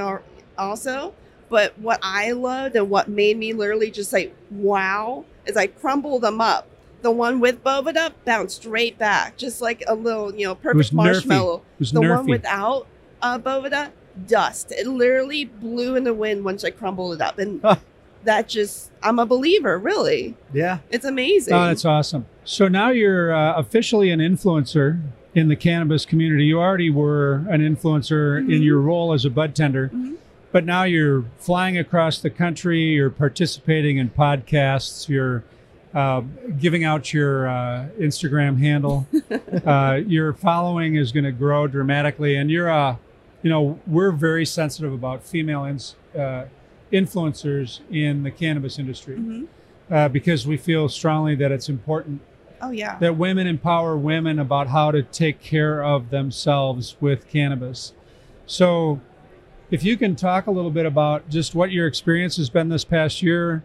also. 0.59 1.13
But 1.49 1.77
what 1.79 1.99
I 2.03 2.31
loved 2.31 2.75
and 2.75 2.89
what 2.89 3.07
made 3.07 3.37
me 3.37 3.53
literally 3.53 3.89
just 3.91 4.11
like 4.13 4.35
wow 4.51 5.25
is 5.45 5.55
I 5.57 5.67
crumbled 5.67 6.23
them 6.23 6.41
up. 6.41 6.67
The 7.03 7.11
one 7.11 7.39
with 7.39 7.63
Boveda 7.63 8.11
bounced 8.25 8.57
straight 8.57 8.97
back, 8.97 9.37
just 9.37 9.61
like 9.61 9.83
a 9.87 9.95
little, 9.95 10.33
you 10.35 10.45
know, 10.47 10.55
perfect 10.55 10.91
marshmallow 10.93 11.57
It 11.57 11.79
was 11.79 11.91
the 11.91 12.01
nerfy. 12.01 12.15
one 12.17 12.25
without 12.27 12.87
uh, 13.21 13.39
Boveda, 13.39 13.91
dust. 14.27 14.71
It 14.71 14.87
literally 14.87 15.45
blew 15.45 15.95
in 15.95 16.03
the 16.03 16.13
wind 16.13 16.43
once 16.43 16.63
I 16.65 16.71
crumbled 16.71 17.13
it 17.13 17.21
up, 17.21 17.37
and 17.39 17.61
Huh. 17.61 17.75
that 18.23 18.49
just 18.49 18.91
I'm 19.01 19.19
a 19.19 19.25
believer. 19.25 19.77
Really, 19.77 20.35
Yeah. 20.53 20.79
it's 20.89 21.05
amazing. 21.05 21.53
Oh, 21.53 21.65
that's 21.67 21.85
awesome. 21.85 22.25
So 22.43 22.67
now 22.67 22.89
you're 22.89 23.31
uh, 23.33 23.53
officially 23.55 24.09
an 24.09 24.19
influencer 24.19 24.99
in 25.35 25.47
the 25.49 25.55
cannabis 25.55 26.03
community. 26.05 26.45
You 26.45 26.59
already 26.59 26.89
were 26.89 27.45
an 27.49 27.61
influencer 27.61 28.39
in 28.39 28.61
Mhm. 28.61 28.63
your 28.63 28.79
role 28.79 29.13
as 29.13 29.23
a 29.23 29.29
bud 29.29 29.53
tender, 29.55 29.91
Mhm. 29.93 30.15
But 30.51 30.65
now 30.65 30.83
you're 30.83 31.25
flying 31.37 31.77
across 31.77 32.19
the 32.19 32.29
country. 32.29 32.81
You're 32.93 33.09
participating 33.09 33.97
in 33.97 34.09
podcasts. 34.09 35.07
You're 35.07 35.43
uh, 35.93 36.21
giving 36.59 36.83
out 36.83 37.13
your 37.13 37.47
uh, 37.47 37.87
Instagram 37.99 38.59
handle. 38.59 39.07
uh, 39.65 40.01
your 40.05 40.33
following 40.33 40.95
is 40.95 41.11
going 41.11 41.23
to 41.23 41.31
grow 41.31 41.67
dramatically, 41.67 42.35
and 42.35 42.49
you're 42.51 42.69
uh, 42.69 42.95
you 43.43 43.49
know, 43.49 43.79
we're 43.85 44.11
very 44.11 44.45
sensitive 44.45 44.91
about 44.91 45.23
female 45.23 45.63
ins, 45.63 45.95
uh, 46.17 46.45
influencers 46.91 47.79
in 47.91 48.23
the 48.23 48.31
cannabis 48.31 48.79
industry 48.79 49.15
Mhm. 49.15 49.47
uh, 49.91 50.09
because 50.09 50.47
we 50.47 50.57
feel 50.57 50.89
strongly 50.89 51.35
that 51.35 51.51
it's 51.51 51.69
important 51.69 52.21
Oh 52.61 52.71
yeah, 52.71 52.97
that 52.99 53.15
women 53.17 53.45
empower 53.45 53.95
women 53.95 54.39
about 54.39 54.67
how 54.67 54.89
to 54.91 55.03
take 55.03 55.39
care 55.39 55.83
of 55.83 56.09
themselves 56.09 56.95
with 56.99 57.29
cannabis. 57.29 57.93
So, 58.47 58.99
if 59.71 59.83
you 59.83 59.97
can 59.97 60.15
talk 60.15 60.47
a 60.47 60.51
little 60.51 60.71
bit 60.71 60.85
about 60.85 61.29
just 61.29 61.55
what 61.55 61.71
your 61.71 61.87
experience 61.87 62.37
has 62.37 62.49
been 62.49 62.69
this 62.69 62.85
past 62.85 63.21
year, 63.21 63.63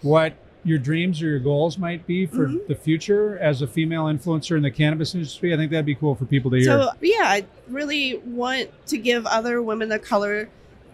what 0.00 0.34
your 0.64 0.78
dreams 0.78 1.20
or 1.20 1.26
your 1.26 1.38
goals 1.40 1.76
might 1.76 2.06
be 2.06 2.24
for 2.24 2.46
Mhm. 2.46 2.66
the 2.68 2.74
future 2.74 3.36
as 3.38 3.62
a 3.62 3.66
female 3.66 4.04
influencer 4.04 4.56
in 4.56 4.62
the 4.62 4.70
cannabis 4.70 5.14
industry? 5.14 5.52
I 5.52 5.56
think 5.56 5.70
that'd 5.70 5.84
be 5.84 5.94
cool 5.94 6.14
for 6.14 6.24
people 6.24 6.50
to 6.52 6.56
hear. 6.58 6.66
So 6.66 6.90
yeah, 7.00 7.24
I 7.24 7.44
really 7.68 8.20
want 8.24 8.68
to 8.86 8.96
give 8.98 9.26
other 9.26 9.60
women 9.62 9.90
of 9.92 10.02
color 10.02 10.48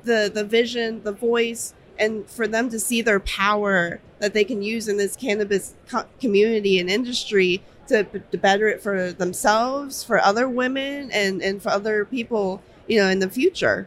the 0.05 0.31
the 0.33 0.45
vision, 0.45 1.03
the 1.05 1.13
voice, 1.13 1.75
and 1.99 2.29
for 2.31 2.47
them 2.49 2.69
to 2.71 2.79
see 2.81 3.03
their 3.03 3.21
power 3.21 4.01
that 4.21 4.33
they 4.33 4.45
can 4.45 4.63
use 4.63 4.89
in 4.89 4.97
this 4.97 5.15
cannabis 5.17 5.75
co- 5.89 6.05
community 6.21 6.79
and 6.79 6.89
industry 6.89 7.61
to, 7.89 8.05
to 8.05 8.39
better 8.39 8.69
it 8.69 8.83
for 8.83 9.13
themselves, 9.13 10.03
for 10.03 10.19
other 10.21 10.49
women, 10.49 11.11
and 11.13 11.43
and 11.43 11.63
for 11.63 11.69
other 11.71 12.05
people, 12.05 12.63
you 12.87 12.99
know, 12.99 13.09
in 13.09 13.19
the 13.19 13.29
future. 13.31 13.87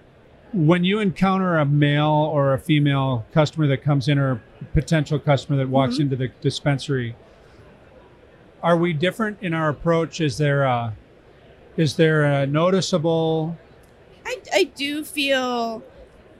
When 0.54 0.84
you 0.84 1.00
encounter 1.00 1.58
a 1.58 1.66
male 1.66 2.30
or 2.34 2.54
a 2.54 2.60
female 2.60 3.26
customer 3.34 3.68
that 3.68 3.84
comes 3.84 4.08
in 4.08 4.20
or 4.20 4.32
a 4.32 4.42
potential 4.74 5.18
customer 5.18 5.58
that 5.58 5.70
walks 5.70 5.96
Mhm. 5.96 6.02
into 6.02 6.16
the 6.16 6.30
dispensary 6.42 7.16
are 8.64 8.78
we 8.78 8.94
different 8.94 9.38
in 9.42 9.54
our 9.54 9.70
approach 9.70 10.22
is 10.22 10.38
there 10.38 10.64
a 10.64 10.94
is 11.78 11.96
there 11.96 12.24
a 12.24 12.46
noticeable 12.46 13.58
I, 14.26 14.38
I 14.54 14.64
do 14.66 15.04
feel 15.04 15.82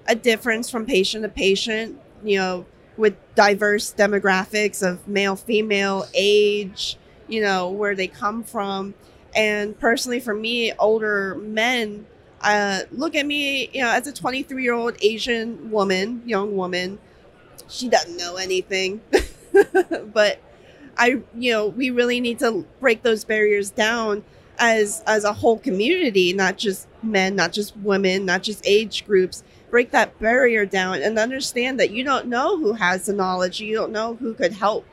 a 0.08 0.16
difference 0.16 0.70
from 0.70 0.86
patient 0.86 1.24
to 1.24 1.30
patient, 1.30 2.00
you 2.24 2.38
know, 2.38 2.66
with 2.98 3.16
diverse 3.34 3.94
demographics 3.98 4.88
of 4.88 5.08
male, 5.08 5.36
female, 5.36 6.06
age, 6.14 6.98
you 7.28 7.42
know, 7.42 7.70
where 7.70 7.96
they 7.96 8.08
come 8.08 8.44
from. 8.44 8.94
And 9.36 9.80
personally, 9.80 10.20
for 10.20 10.34
me, 10.36 10.74
older 10.74 11.36
men 11.36 12.06
uh, 12.44 12.82
look 12.92 13.16
at 13.16 13.26
me, 13.26 13.70
you 13.74 13.82
know, 13.82 13.90
as 13.90 14.08
a 14.08 14.14
23 14.14 14.64
year 14.64 14.74
old 14.74 14.98
Asian 15.02 15.72
woman, 15.72 16.22
young 16.26 16.56
woman. 16.56 17.00
She 17.68 17.88
doesn't 17.88 18.18
know 18.18 18.36
anything. 18.36 19.02
but 20.14 20.40
I, 20.98 21.22
you 21.36 21.52
know, 21.52 21.68
we 21.68 21.90
really 21.90 22.20
need 22.20 22.40
to 22.40 22.66
break 22.80 23.04
those 23.04 23.24
barriers 23.24 23.70
down 23.70 24.24
as 24.60 25.04
as 25.08 25.24
a 25.24 25.34
whole 25.34 25.58
community, 25.58 26.34
not 26.34 26.58
just 26.58 26.88
men, 27.02 27.36
not 27.36 27.54
just 27.54 27.76
women, 27.78 28.26
not 28.26 28.44
just 28.44 28.66
age 28.66 29.06
groups. 29.06 29.44
Break 29.70 29.92
that 29.92 30.20
barrier 30.20 30.66
down 30.66 31.02
and 31.02 31.18
understand 31.18 31.80
that 31.80 31.92
you 31.92 32.04
don't 32.04 32.28
know 32.28 32.58
who 32.58 32.74
has 32.74 33.06
the 33.06 33.14
knowledge. 33.14 33.62
You 33.62 33.76
don't 33.76 33.92
know 33.92 34.16
who 34.16 34.34
could 34.34 34.52
help, 34.52 34.86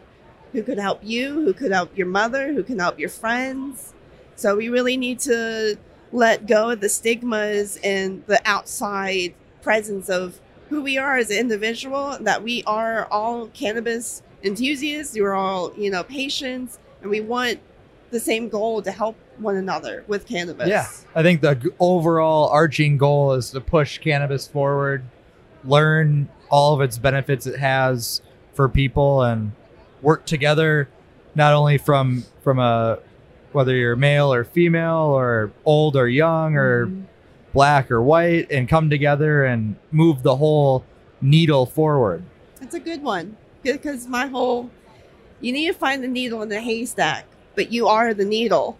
who 0.52 0.62
could 0.62 0.78
help 0.78 1.00
you, 1.02 1.45
who 1.45 1.52
could 1.52 1.73
help 1.73 1.97
your 1.97 2.07
mother, 2.07 2.52
who 2.52 2.62
can 2.62 2.78
help 2.78 2.99
your 2.99 3.09
friends. 3.09 3.93
So 4.37 4.57
we 4.57 4.69
really 4.69 4.97
need 4.97 5.19
to 5.21 5.76
let 6.12 6.47
go 6.47 6.71
of 6.71 6.81
the 6.81 6.88
stigmas 6.88 7.79
and 7.83 8.25
the 8.27 8.41
outside 8.45 9.35
presence 9.62 10.09
of 10.09 10.41
who 10.69 10.83
we 10.83 10.99
are 10.99 11.17
as 11.17 11.31
an 11.31 11.38
individual. 11.38 12.17
That 12.21 12.43
we 12.43 12.62
are 12.65 13.07
all 13.11 13.49
cannabis 13.49 14.23
enthusiasts. 14.43 15.17
We're 15.19 15.35
all 15.35 15.73
you 15.77 15.91
know 15.91 16.03
patients, 16.03 16.79
and 17.03 17.11
we 17.11 17.21
want 17.21 17.61
the 18.11 18.21
same 18.21 18.49
goal 18.49 18.81
to 18.83 18.91
help 18.91 19.17
one 19.38 19.57
another 19.57 20.05
with 20.07 20.27
cannabis. 20.27 20.69
Yeah, 20.69 20.87
I 21.15 21.23
think 21.23 21.41
the 21.41 21.71
overall 21.79 22.49
arching 22.49 22.97
goal 22.99 23.33
is 23.35 23.50
to 23.50 23.61
push 23.61 23.99
cannabis 23.99 24.47
forward, 24.49 25.05
learn 25.65 26.29
all 26.50 26.75
of 26.75 26.81
its 26.81 26.99
benefits 26.99 27.47
it 27.47 27.59
has 27.59 28.23
for 28.55 28.69
people, 28.69 29.23
and 29.23 29.53
work 30.03 30.25
together, 30.27 30.88
not 31.35 31.53
only 31.55 31.79
from 31.79 32.25
from 32.43 32.59
a 32.59 32.99
whether 33.52 33.75
you're 33.75 33.97
male 33.97 34.33
or 34.33 34.45
female 34.45 35.07
or 35.14 35.50
old 35.64 35.97
or 35.97 36.09
young 36.09 36.57
or 36.57 36.87
Mhm. 36.87 37.02
black 37.52 37.90
or 37.90 38.02
white, 38.02 38.50
and 38.50 38.69
come 38.69 38.90
together 38.90 39.45
and 39.45 39.76
move 39.90 40.23
the 40.23 40.37
whole 40.37 40.85
needle 41.21 41.67
forward. 41.67 42.23
It's 42.61 42.75
a 42.75 42.81
good 42.81 43.02
one 43.02 43.37
because 43.62 44.07
my 44.07 44.26
whole 44.26 44.71
you 45.40 45.52
need 45.52 45.69
to 45.69 45.73
find 45.73 46.02
the 46.02 46.09
needle 46.09 46.43
in 46.43 46.49
the 46.49 46.61
haystack, 46.61 47.25
but 47.55 47.71
you 47.73 47.87
are 47.87 48.12
the 48.12 48.25
needle. 48.25 48.76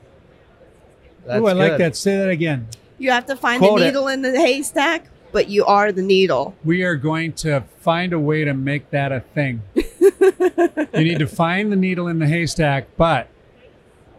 That's 1.27 1.41
oh 1.43 1.47
i 1.47 1.53
like 1.53 1.79
that 1.79 1.95
say 1.97 2.17
that 2.17 2.31
again 2.31 2.67
You 2.99 3.11
have 3.11 3.27
to 3.27 3.37
find 3.37 3.61
Quote 3.61 3.79
the 3.79 3.85
it. 3.85 3.89
needle 3.89 4.09
in 4.09 4.23
the 4.23 4.33
haystack, 4.33 5.05
but 5.31 5.49
you 5.49 5.65
are 5.67 5.93
the 5.93 6.03
needle. 6.03 6.55
we 6.65 6.83
are 6.83 6.97
going 6.97 7.33
to 7.45 7.63
find 7.81 8.13
a 8.13 8.19
way 8.19 8.45
to 8.45 8.55
make 8.55 8.91
that 8.91 9.13
a 9.13 9.21
thing 9.35 9.63
you 9.75 11.05
need 11.05 11.19
to 11.19 11.27
find 11.27 11.71
the 11.71 11.77
needle 11.77 12.09
in 12.09 12.19
the 12.19 12.27
haystack 12.27 12.87
but 12.97 13.29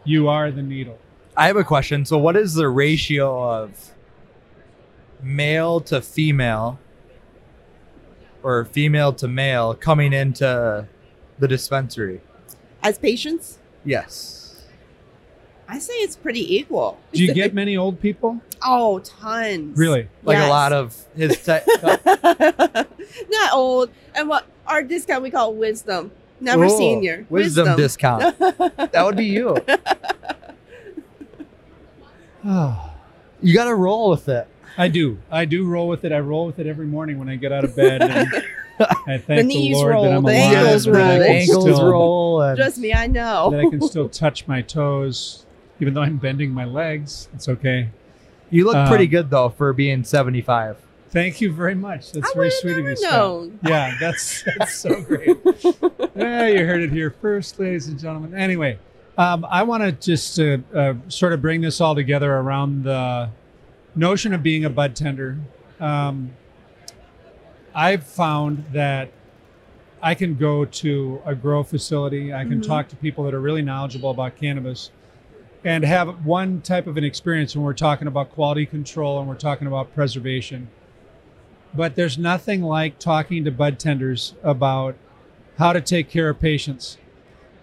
you 0.05 0.27
are 0.27 0.51
the 0.51 0.61
needle 0.63 0.97
I 1.37 1.47
have 1.47 1.55
a 1.55 1.63
question. 1.63 2.03
So, 2.05 2.17
what 2.17 2.35
is 2.35 2.53
the 2.55 2.67
ratio 2.67 3.41
of 3.63 3.93
male 5.21 5.79
to 5.81 6.01
female 6.01 6.79
or 8.43 8.65
female 8.65 9.13
to 9.13 9.27
male 9.27 9.73
coming 9.73 10.11
into 10.11 10.87
the 11.37 11.47
dispensary? 11.47 12.21
As 12.83 12.97
patients, 12.97 13.57
Yes. 13.85 14.65
I 15.69 15.77
say 15.79 15.93
it's 15.93 16.15
pretty 16.17 16.57
equal. 16.57 16.97
do 17.13 17.23
you 17.23 17.33
get 17.33 17.53
many 17.61 17.77
old 17.77 18.01
people 18.01 18.41
Oh, 18.65 18.99
tons. 18.99 19.77
really 19.77 20.09
Like 20.23 20.39
a 20.39 20.47
lot 20.49 20.73
of 20.73 20.97
his. 21.15 21.37
Te- 21.41 21.59
Not 23.29 23.53
old. 23.53 23.91
And 24.15 24.27
what 24.27 24.45
our 24.67 24.83
discount 24.83 25.23
we 25.23 25.29
call 25.31 25.53
wisdom. 25.53 26.11
Never 26.41 26.65
Oh, 26.65 26.77
senior. 26.77 27.25
Wisdom, 27.29 27.75
discount. 27.77 28.37
that 28.39 29.01
would 29.03 29.17
be 29.17 29.25
you. 29.25 29.57
You 33.41 33.53
got 33.53 33.65
to 33.65 33.75
roll 33.75 34.09
with 34.09 34.27
it. 34.27 34.47
I 34.77 34.89
do. 34.89 35.17
I 35.31 35.45
do 35.45 35.65
roll 35.65 35.87
with 35.87 36.03
it. 36.03 36.11
I 36.11 36.19
roll 36.19 36.45
with 36.45 36.59
it 36.59 36.67
every 36.67 36.85
morning 36.87 37.17
when 37.19 37.29
I 37.29 37.37
get 37.37 37.53
out 37.53 37.63
of 37.63 37.73
bed. 37.73 38.01
And 38.01 38.27
I 39.07 39.17
thank 39.17 39.25
the, 39.27 39.43
knees 39.43 39.77
Lord 39.77 39.91
roll, 39.93 40.03
that 40.03 40.11
I'm 40.13 40.23
the 40.23 40.31
alive. 40.31 40.57
ankles 40.57 40.83
that 40.83 40.91
roll. 40.91 41.19
The 41.19 41.25
ankles 41.29 41.63
still- 41.63 41.89
roll. 41.89 42.41
And 42.41 42.57
Trust 42.57 42.77
me, 42.79 42.93
I 42.93 43.07
know. 43.07 43.49
That 43.51 43.61
I 43.61 43.69
can 43.69 43.81
still 43.81 44.09
touch 44.23 44.45
my 44.45 44.61
toes, 44.61 45.45
even 45.79 45.93
though 45.93 46.01
I'm 46.01 46.17
bending 46.17 46.51
my 46.51 46.65
legs. 46.65 47.29
It's 47.33 47.47
okay. 47.47 47.91
you 48.49 48.65
look 48.65 48.75
Um, 48.75 48.89
pretty 48.89 49.07
good 49.07 49.29
though 49.29 49.47
for 49.49 49.71
being 49.71 50.03
75. 50.03 50.75
Thank 51.11 51.39
you 51.39 51.53
very 51.53 51.75
much. 51.75 52.11
That's 52.11 52.29
I 52.29 52.33
very 52.33 52.51
sweet 52.51 52.71
of 52.71 52.77
never 52.79 52.89
you, 52.89 52.95
Scott. 52.97 53.47
Yeah, 53.63 53.95
that's 54.01 54.43
that's 54.57 54.75
so 54.75 55.01
great. 55.01 55.37
Yeah, 56.19 56.47
you 56.47 56.65
heard 56.65 56.81
it 56.81 56.91
here 56.91 57.09
first, 57.09 57.59
ladies 57.59 57.87
and 57.87 57.99
gentlemen. 57.99 58.33
Anyway, 58.33 58.77
um, 59.17 59.45
I 59.49 59.63
want 59.63 59.83
to 59.83 59.91
just 59.91 60.39
uh, 60.39 60.57
uh, 60.75 60.93
sort 61.07 61.33
of 61.33 61.41
bring 61.41 61.61
this 61.61 61.79
all 61.81 61.95
together 61.95 62.33
around 62.35 62.83
the 62.83 63.29
notion 63.95 64.33
of 64.33 64.43
being 64.43 64.65
a 64.65 64.69
bud 64.69 64.95
tender. 64.95 65.37
Um, 65.79 66.31
I've 67.73 68.03
found 68.03 68.65
that 68.73 69.11
I 70.01 70.15
can 70.15 70.35
go 70.35 70.65
to 70.65 71.21
a 71.25 71.35
grow 71.35 71.63
facility. 71.63 72.33
I 72.33 72.43
can 72.43 72.59
Mhm. 72.61 72.67
talk 72.67 72.87
to 72.89 72.95
people 72.95 73.23
that 73.25 73.33
are 73.33 73.39
really 73.39 73.61
knowledgeable 73.61 74.09
about 74.11 74.35
cannabis 74.37 74.91
and 75.63 75.83
have 75.83 76.25
one 76.25 76.61
type 76.61 76.87
of 76.87 76.95
an 76.97 77.03
experience 77.03 77.55
when 77.55 77.65
we're 77.65 77.73
talking 77.73 78.07
about 78.07 78.31
quality 78.31 78.65
control 78.65 79.19
and 79.19 79.27
we're 79.27 79.35
talking 79.35 79.67
about 79.67 79.93
preservation. 79.93 80.69
But 81.73 81.95
there's 81.95 82.17
nothing 82.17 82.63
like 82.63 82.97
talking 82.97 83.43
to 83.43 83.51
bud 83.51 83.77
tenders 83.77 84.35
about 84.41 84.95
how 85.59 85.73
to 85.73 85.81
take 85.81 86.09
care 86.09 86.29
of 86.29 86.39
patients. 86.39 86.97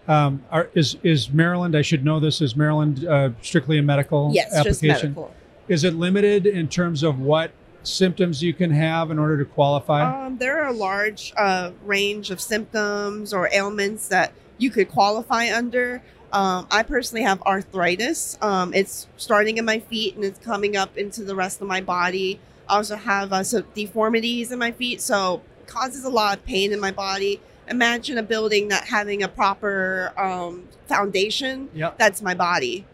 Um, 0.07 0.45
are, 0.53 0.71
is 0.75 0.97
is 1.03 1.31
Maryland? 1.31 1.77
I 1.77 1.83
should 1.83 2.05
know 2.05 2.21
this. 2.21 2.41
Is 2.41 2.55
Maryland 2.55 3.05
uh, 3.05 3.31
strictly 3.43 3.79
a 3.79 3.83
medical 3.83 4.31
yes, 4.33 4.63
just 4.63 4.83
medical. 4.83 5.35
Is 5.67 5.83
it 5.83 5.95
limited 5.95 6.47
in 6.47 6.69
terms 6.69 7.03
of 7.03 7.19
what 7.19 7.51
symptoms 7.83 8.43
you 8.43 8.55
can 8.55 8.71
have 8.71 9.11
in 9.11 9.19
order 9.19 9.37
to 9.39 9.45
qualify? 9.45 10.27
Um, 10.27 10.39
there 10.39 10.63
are 10.63 10.69
a 10.69 10.73
large 10.73 11.33
uh, 11.37 11.73
range 11.85 12.31
of 12.31 12.41
symptoms 12.41 13.33
or 13.33 13.49
ailments 13.53 14.07
that 14.09 14.33
you 14.59 14.71
could 14.71 14.89
qualify 14.89 15.53
under. 15.53 16.03
Um, 16.33 16.69
I 16.71 16.83
personally 16.85 17.23
have 17.23 17.43
arthritis. 17.43 18.39
Um, 18.43 18.75
it's 18.75 19.09
starting 19.17 19.57
in 19.57 19.65
my 19.65 19.81
feet 19.81 20.15
and 20.15 20.25
it's 20.25 20.39
coming 20.39 20.77
up 20.77 20.97
into 20.97 21.25
the 21.25 21.35
rest 21.35 21.61
of 21.61 21.67
my 21.67 21.81
body. 21.81 22.39
I 22.69 22.77
also 22.77 22.97
have 22.97 23.33
uh, 23.33 23.43
some 23.43 23.65
deformities 23.75 24.53
in 24.53 24.59
my 24.59 24.71
feet, 24.71 25.01
so 25.01 25.43
causes 25.67 26.05
a 26.05 26.11
lot 26.11 26.39
of 26.39 26.45
pain 26.45 26.73
in 26.73 26.79
my 26.79 26.93
body. 26.93 27.41
Imagine 27.69 28.19
a 28.19 28.23
building 28.23 28.69
not 28.69 28.85
having 28.85 29.23
a 29.23 29.29
proper 29.29 30.13
um, 30.17 30.69
foundation. 30.87 31.69
Yep. 31.75 31.99
That's 31.99 32.23
my 32.23 32.35
body. 32.35 32.85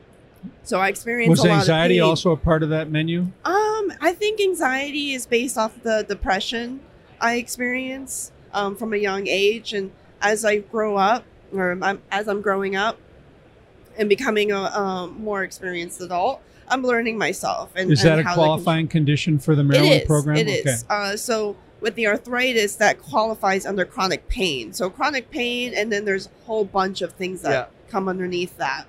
So 0.64 0.80
I 0.80 0.88
experience 0.88 1.30
Was 1.30 1.40
a 1.44 1.48
lot 1.48 1.60
anxiety 1.60 2.00
also 2.00 2.32
a 2.32 2.36
part 2.36 2.62
of 2.62 2.70
that 2.70 2.90
menu? 2.90 3.28
Um, 3.44 3.92
I 4.00 4.14
think 4.16 4.40
anxiety 4.40 5.12
is 5.12 5.26
based 5.26 5.58
off 5.58 5.82
the 5.82 6.04
depression 6.08 6.80
I 7.20 7.36
experience 7.36 8.32
um, 8.52 8.76
from 8.76 8.92
a 8.92 8.96
young 8.96 9.26
age, 9.28 9.72
and 9.72 9.92
as 10.20 10.44
I 10.44 10.58
grow 10.58 10.96
up, 10.96 11.24
or 11.52 11.78
I'm, 11.80 12.02
as 12.10 12.28
I'm 12.28 12.42
growing 12.42 12.76
up 12.76 12.98
and 13.96 14.08
becoming 14.08 14.50
a 14.50 14.62
um, 14.62 15.22
more 15.22 15.42
experienced 15.44 16.00
adult, 16.00 16.42
I'm 16.68 16.82
learning 16.82 17.18
myself. 17.18 17.70
And 17.76 17.90
Is 17.92 18.02
that 18.02 18.18
and 18.18 18.20
a 18.20 18.24
how 18.24 18.30
to 18.30 18.36
con- 18.36 18.46
qualifying 18.46 18.88
condition 18.88 19.38
for 19.38 19.54
the 19.54 19.62
Maryland 19.62 19.94
it 19.94 20.02
is. 20.02 20.06
program? 20.06 20.36
It 20.36 20.48
is. 20.48 20.84
Uh, 20.88 21.16
so 21.16 21.56
with 21.82 21.94
the 21.96 22.06
arthritis, 22.06 22.76
that 22.76 23.02
qualifies 23.02 23.66
under 23.66 23.84
chronic 23.84 24.28
pain. 24.28 24.72
So 24.72 24.88
chronic 24.88 25.30
pain, 25.30 25.74
and 25.76 25.92
then 25.92 26.04
there's 26.04 26.26
a 26.26 26.44
whole 26.46 26.64
bunch 26.64 27.02
of 27.02 27.12
things 27.12 27.42
that 27.42 27.50
Yeah. 27.50 27.64
come 27.90 28.08
underneath 28.08 28.56
that. 28.56 28.86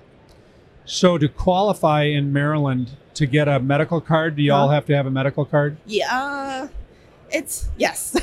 So 0.86 1.18
to 1.18 1.28
qualify 1.28 2.04
in 2.04 2.32
Maryland 2.32 2.90
to 3.14 3.26
get 3.26 3.48
a 3.48 3.58
medical 3.58 4.00
card, 4.00 4.36
do 4.36 4.42
you 4.42 4.52
all 4.52 4.68
have 4.68 4.86
to 4.86 4.96
have 4.96 5.06
a 5.06 5.10
medical 5.10 5.44
card? 5.44 5.76
Yeah, 5.86 6.68
it's 7.30 7.68
yes. 7.76 8.16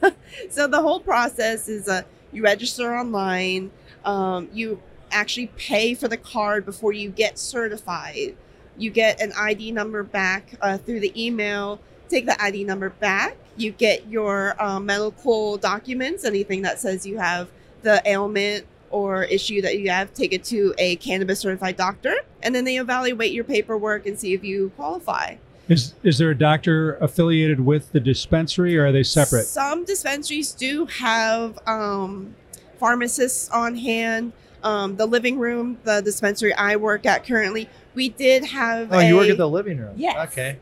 so 0.50 0.66
the 0.66 0.80
whole 0.80 1.00
process 1.00 1.68
is 1.68 1.88
uh, 1.88 2.02
You 2.32 2.42
register 2.42 2.96
online. 2.96 3.70
Um, 4.04 4.48
you 4.52 4.80
actually 5.10 5.46
pay 5.56 5.94
for 5.94 6.08
the 6.08 6.16
card 6.16 6.64
before 6.64 6.92
you 6.92 7.08
get 7.10 7.38
certified. 7.38 8.36
You 8.76 8.90
get 8.90 9.20
an 9.20 9.32
ID 9.38 9.70
number 9.72 10.02
back 10.02 10.54
uh, 10.60 10.78
through 10.78 11.00
the 11.00 11.12
email. 11.20 11.80
Take 12.08 12.26
the 12.26 12.40
ID 12.42 12.64
number 12.64 12.90
back. 12.90 13.36
You 13.56 13.72
get 13.72 14.08
your 14.08 14.60
um, 14.62 14.86
medical 14.86 15.56
documents, 15.56 16.24
anything 16.24 16.62
that 16.62 16.80
says 16.80 17.06
you 17.06 17.18
have 17.18 17.48
the 17.82 18.02
ailment 18.06 18.66
or 18.90 19.24
issue 19.24 19.60
that 19.62 19.78
you 19.78 19.90
have, 19.90 20.14
take 20.14 20.32
it 20.32 20.44
to 20.44 20.74
a 20.78 20.96
cannabis 20.96 21.40
certified 21.40 21.76
doctor, 21.76 22.14
and 22.42 22.54
then 22.54 22.64
they 22.64 22.78
evaluate 22.78 23.32
your 23.32 23.44
paperwork 23.44 24.06
and 24.06 24.18
see 24.18 24.32
if 24.32 24.44
you 24.44 24.70
qualify. 24.76 25.36
Is 25.68 25.94
is 26.02 26.18
there 26.18 26.30
a 26.30 26.38
doctor 26.38 26.94
affiliated 26.96 27.60
with 27.60 27.90
the 27.92 28.00
dispensary, 28.00 28.76
or 28.76 28.86
are 28.86 28.92
they 28.92 29.02
separate? 29.02 29.44
Some 29.46 29.84
dispensaries 29.84 30.52
do 30.52 30.86
have 30.86 31.58
um, 31.66 32.34
pharmacists 32.78 33.48
on 33.50 33.76
hand. 33.76 34.32
Um, 34.62 34.96
the 34.96 35.06
living 35.06 35.38
room, 35.38 35.78
the 35.84 36.00
dispensary 36.00 36.54
I 36.54 36.76
work 36.76 37.04
at 37.04 37.26
currently, 37.26 37.68
we 37.94 38.10
did 38.10 38.44
have. 38.44 38.92
Oh, 38.92 38.98
you 38.98 39.16
work 39.16 39.28
at 39.28 39.38
the 39.38 39.48
living 39.48 39.78
room. 39.78 39.94
Yes. 39.96 40.28
Okay. 40.30 40.58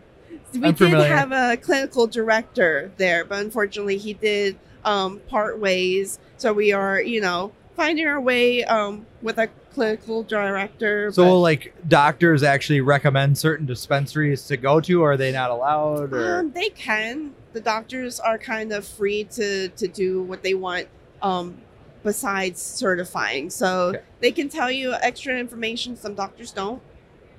We 0.53 0.69
I'm 0.69 0.75
did 0.75 0.79
familiar. 0.79 1.15
have 1.15 1.33
a 1.33 1.57
clinical 1.57 2.07
director 2.07 2.93
there, 2.97 3.25
but 3.25 3.41
unfortunately, 3.41 3.99
he 3.99 4.15
did 4.15 4.59
um, 4.85 5.21
part 5.29 5.59
ways. 5.59 6.19
So 6.37 6.53
we 6.53 6.73
are, 6.73 7.01
you 7.01 7.21
know, 7.21 7.53
finding 7.77 8.07
our 8.07 8.21
way 8.21 8.65
um, 8.65 9.07
with 9.23 9.39
a 9.39 9.49
clinical 9.73 10.23
director. 10.23 11.11
So, 11.13 11.25
will 11.25 11.41
like 11.41 11.73
doctors 11.89 12.43
actually 12.43 12.81
recommend 12.81 13.39
certain 13.39 13.65
dispensaries 13.67 14.47
to 14.49 14.57
go 14.57 14.81
to, 14.81 15.03
or 15.03 15.13
are 15.13 15.17
they 15.17 15.33
not 15.33 15.51
allowed? 15.51 16.13
Or 16.13 16.41
Um, 16.41 16.53
they 16.53 16.69
can. 16.71 17.35
The 17.53 17.61
doctors 17.61 18.19
are 18.21 18.39
kind 18.39 18.73
of 18.73 18.87
free 18.87 19.25
to 19.25 19.69
to 19.69 19.89
do 19.89 20.23
what 20.23 20.43
they 20.43 20.55
want. 20.55 20.89
Um, 21.23 21.59
besides 22.03 22.61
certifying, 22.61 23.49
so 23.49 23.91
Okay. 23.91 24.01
they 24.19 24.33
can 24.33 24.49
tell 24.49 24.69
you 24.73 24.93
extra 24.95 25.39
information. 25.39 25.97
Some 25.97 26.15
doctors 26.15 26.51
don't, 26.51 26.83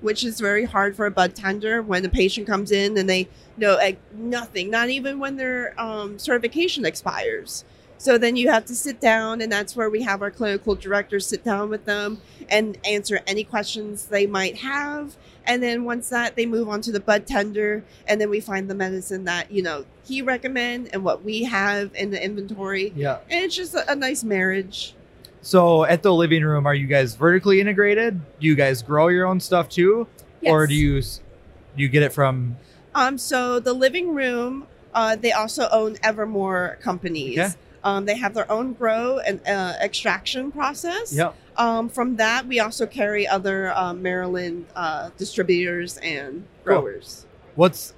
which 0.04 0.24
is 0.24 0.40
very 0.40 0.66
hard 0.66 0.96
for 0.96 1.06
a 1.06 1.12
bud 1.12 1.34
tender 1.34 1.82
when 1.82 2.04
the 2.04 2.10
patient 2.10 2.46
comes 2.46 2.72
in 2.72 2.98
and 2.98 3.10
they 3.10 3.28
know 3.58 3.76
like, 3.76 3.98
nothing, 4.14 4.70
not 4.70 4.90
even 4.90 5.18
when 5.18 5.38
their 5.38 5.74
um, 5.82 6.20
certification 6.20 6.86
expires. 6.86 7.64
So 7.98 8.18
then 8.18 8.36
you 8.36 8.50
have 8.50 8.66
to 8.66 8.76
sit 8.76 9.00
down, 9.00 9.40
and 9.40 9.50
that's 9.50 9.78
where 9.78 9.90
we 9.90 10.02
have 10.02 10.22
our 10.22 10.30
clinical 10.30 10.76
directors 10.76 11.26
sit 11.26 11.46
down 11.46 11.70
with 11.70 11.86
them 11.86 12.20
and 12.50 12.78
answer 12.86 13.22
any 13.26 13.46
questions 13.46 14.08
they 14.08 14.28
might 14.28 14.58
have. 14.58 15.16
And 15.46 15.64
then 15.64 15.86
once 15.86 16.10
that, 16.10 16.36
they 16.36 16.46
move 16.46 16.68
on 16.68 16.82
to 16.82 16.92
the 16.92 17.00
bud 17.00 17.26
tender, 17.26 17.86
and 18.06 18.20
then 18.20 18.30
we 18.30 18.42
find 18.42 18.70
the 18.70 18.76
medicine 18.76 19.24
that 19.24 19.52
you 19.52 19.62
know 19.62 19.86
he 20.06 20.22
recommend 20.22 20.90
and 20.92 21.06
what 21.06 21.24
we 21.24 21.44
have 21.44 21.96
in 21.96 22.12
the 22.12 22.22
inventory, 22.22 22.92
yeah. 22.94 23.20
and 23.30 23.46
it's 23.46 23.56
just 23.56 23.74
a, 23.74 23.90
a 23.90 23.96
nice 23.96 24.22
marriage. 24.22 24.96
So, 25.44 25.84
at 25.84 26.02
the 26.04 26.14
living 26.14 26.42
room, 26.44 26.66
are 26.66 26.74
you 26.74 26.88
guys 26.88 27.16
vertically 27.16 27.60
integrated? 27.60 28.20
Do 28.40 28.48
you 28.48 28.56
guys 28.56 28.82
grow 28.82 29.10
your 29.10 29.28
own 29.28 29.40
stuff 29.42 29.68
too, 29.68 30.08
or 30.42 30.66
do 30.66 30.74
you 30.74 31.02
do 31.02 31.84
you 31.84 31.90
get 31.90 32.02
it 32.02 32.14
from? 32.14 32.56
Um, 32.96 33.18
so 33.18 33.60
the 33.60 33.74
living 33.74 34.16
room, 34.16 34.68
uh, 34.94 35.16
they 35.18 35.32
also 35.34 35.68
own 35.72 35.98
Evermore 36.02 36.78
companies. 36.82 37.38
Okay. 37.40 37.54
Um, 37.84 38.06
they 38.06 38.16
have 38.16 38.34
their 38.34 38.50
own 38.50 38.72
grow 38.74 39.20
and 39.20 39.46
uh, 39.46 39.74
extraction 39.82 40.52
process. 40.52 41.12
Yep. 41.14 41.36
Um, 41.58 41.90
from 41.90 42.16
that, 42.16 42.48
we 42.48 42.62
also 42.62 42.86
carry 42.86 43.28
other 43.28 43.74
uh, 43.76 43.94
Maryland 43.94 44.66
uh, 44.76 45.10
distributors 45.18 45.98
and 45.98 46.46
Cool. 46.64 46.76
growers. 46.82 47.26
What's 47.56 47.94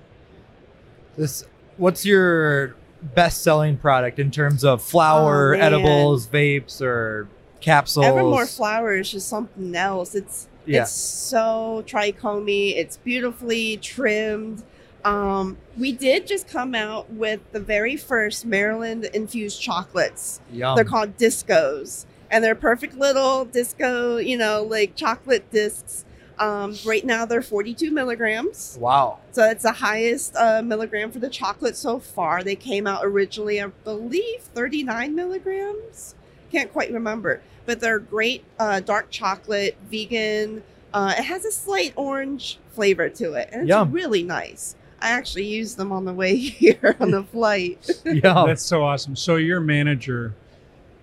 this? 1.16 1.46
What's 1.78 2.04
your 2.06 2.75
best 3.14 3.44
selling 3.44 3.78
product 3.78 4.18
in 4.18 4.32
terms 4.32 4.64
of 4.64 4.82
flour, 4.82 5.54
Oh, 5.56 5.60
edibles, 5.60 6.25
vapes, 6.25 6.82
or 6.82 7.28
capsules? 7.65 8.05
Evermore 8.05 8.45
flower 8.45 8.95
is 8.95 9.12
just 9.12 9.27
something 9.27 9.75
else. 9.75 10.15
It's 10.15 10.48
Yeah. 10.65 10.84
it's 10.84 10.91
so 10.91 11.84
trichomy. 11.86 12.77
It's 12.77 12.98
beautifully 12.98 13.77
trimmed. 13.77 14.63
Um, 15.03 15.57
we 15.77 15.91
did 15.91 16.25
just 16.25 16.48
come 16.48 16.74
out 16.74 17.12
with 17.12 17.39
the 17.51 17.60
very 17.60 17.95
first 17.95 18.45
Maryland 18.45 19.06
infused 19.13 19.62
chocolates. 19.62 20.39
Yum. 20.51 20.75
They're 20.75 20.84
called 20.84 21.17
discos, 21.17 22.06
and 22.32 22.43
they're 22.43 22.56
perfect 22.56 22.95
little 22.97 23.45
disco, 23.45 24.17
you 24.17 24.38
know, 24.38 24.63
like 24.63 24.95
chocolate 24.95 25.51
discs. 25.51 26.06
Um, 26.39 26.75
right 26.86 27.06
now, 27.06 27.25
they're 27.25 27.41
42 27.41 27.91
milligrams, 27.91 28.78
wow. 28.82 29.19
so 29.32 29.45
it's 29.45 29.63
the 29.63 29.71
highest 29.71 30.36
uh, 30.36 30.62
milligram 30.62 31.10
for 31.10 31.19
the 31.19 31.30
chocolate 31.30 31.78
so 31.78 31.97
far. 31.97 32.43
They 32.43 32.58
came 32.58 32.86
out 32.88 33.06
originally, 33.06 33.62
I 33.62 33.67
believe, 33.86 34.41
39 34.54 35.15
milligrams. 35.15 36.13
Can't 36.56 36.72
quite 36.72 36.89
remember, 36.94 37.41
but 37.65 37.82
they're 37.82 38.00
great 38.00 38.46
uh, 38.60 38.80
dark 38.80 39.12
chocolate, 39.12 39.76
vegan. 39.91 40.63
Uh, 40.94 41.13
it 41.18 41.24
has 41.24 41.44
a 41.44 41.52
slight 41.52 41.91
orange 41.98 42.60
flavor 42.70 43.10
to 43.10 43.34
it, 43.34 43.50
and 43.52 43.63
it's 43.63 43.68
Yum. 43.68 43.91
really 43.91 44.24
nice. 44.24 44.78
I 45.02 45.10
actually 45.10 45.48
used 45.48 45.76
them 45.76 45.91
on 45.91 46.06
the 46.06 46.13
way 46.13 46.36
here 46.38 46.96
on 47.02 47.12
the 47.12 47.24
flight. 47.24 47.89
yeah, 48.06 48.46
That's 48.48 48.63
so 48.63 48.86
awesome. 48.86 49.18
So 49.18 49.36
your 49.36 49.60
manager, 49.60 50.34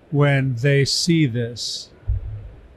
when 0.09 0.55
they 0.55 0.85
see 0.85 1.27
this, 1.27 1.91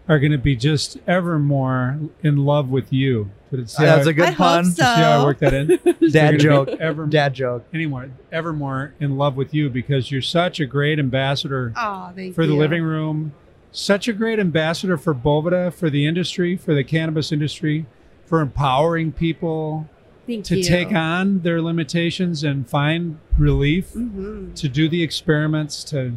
are 0.09 0.19
going 0.21 0.33
to 0.33 0.39
be 0.39 0.55
just 0.57 0.99
ever 1.07 1.39
more 1.39 1.99
in 2.23 2.37
love 2.45 2.69
with 2.71 2.93
you. 2.93 3.31
But 3.51 3.61
it's 3.61 3.77
That's 3.77 4.05
how, 4.05 4.11
a 4.11 4.13
good 4.13 4.25
I 4.25 4.31
hope 4.31 4.37
pun. 4.37 4.65
so. 4.67 4.73
see 4.83 4.83
how 5.01 5.21
I 5.21 5.25
work 5.25 5.39
that 5.41 5.55
in. 5.55 5.79
Dad 6.11 6.39
joke. 6.41 6.69
Ever 6.81 7.07
Dad 7.07 7.35
joke. 7.35 7.65
anymore, 7.73 8.11
ever 8.33 8.53
more 8.53 8.95
in 9.01 9.17
love 9.17 9.37
with 9.37 9.55
you 9.55 9.69
because 9.71 10.11
you're 10.11 10.23
such 10.23 10.59
a 10.61 10.67
great 10.67 10.99
ambassador 10.99 11.73
Oh, 11.77 12.13
thank 12.15 12.35
for 12.35 12.47
the 12.47 12.55
living 12.55 12.83
room. 12.83 13.33
Such 13.73 14.09
a 14.09 14.13
great 14.13 14.39
ambassador 14.39 14.97
for 14.97 15.15
Boveda, 15.15 15.73
for 15.73 15.91
the 15.91 16.07
industry, 16.07 16.57
for 16.57 16.73
the 16.75 16.83
cannabis 16.85 17.31
industry, 17.31 17.87
for 18.25 18.41
empowering 18.41 19.13
people 19.13 19.89
Thank 20.27 20.45
to 20.47 20.57
you. 20.59 20.65
take 20.65 20.93
on 20.93 21.41
their 21.41 21.61
limitations 21.63 22.43
and 22.43 22.69
find 22.69 23.19
relief, 23.39 23.91
hmm 23.93 24.53
to 24.55 24.69
do 24.69 24.89
the 24.89 25.03
experiments, 25.03 25.85
to 25.85 26.15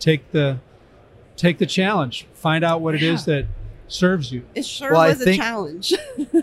take 0.00 0.32
the 0.32 0.58
take 1.36 1.58
the 1.58 1.66
challenge, 1.66 2.26
find 2.34 2.64
out 2.64 2.80
what 2.80 2.94
it 2.94 3.02
is 3.02 3.24
that 3.26 3.46
serves 3.88 4.32
you. 4.32 4.44
It 4.54 4.64
sure 4.64 4.92
Well, 4.92 5.00
I 5.00 5.08
was 5.08 5.20
a 5.20 5.36
challenge. 5.36 5.94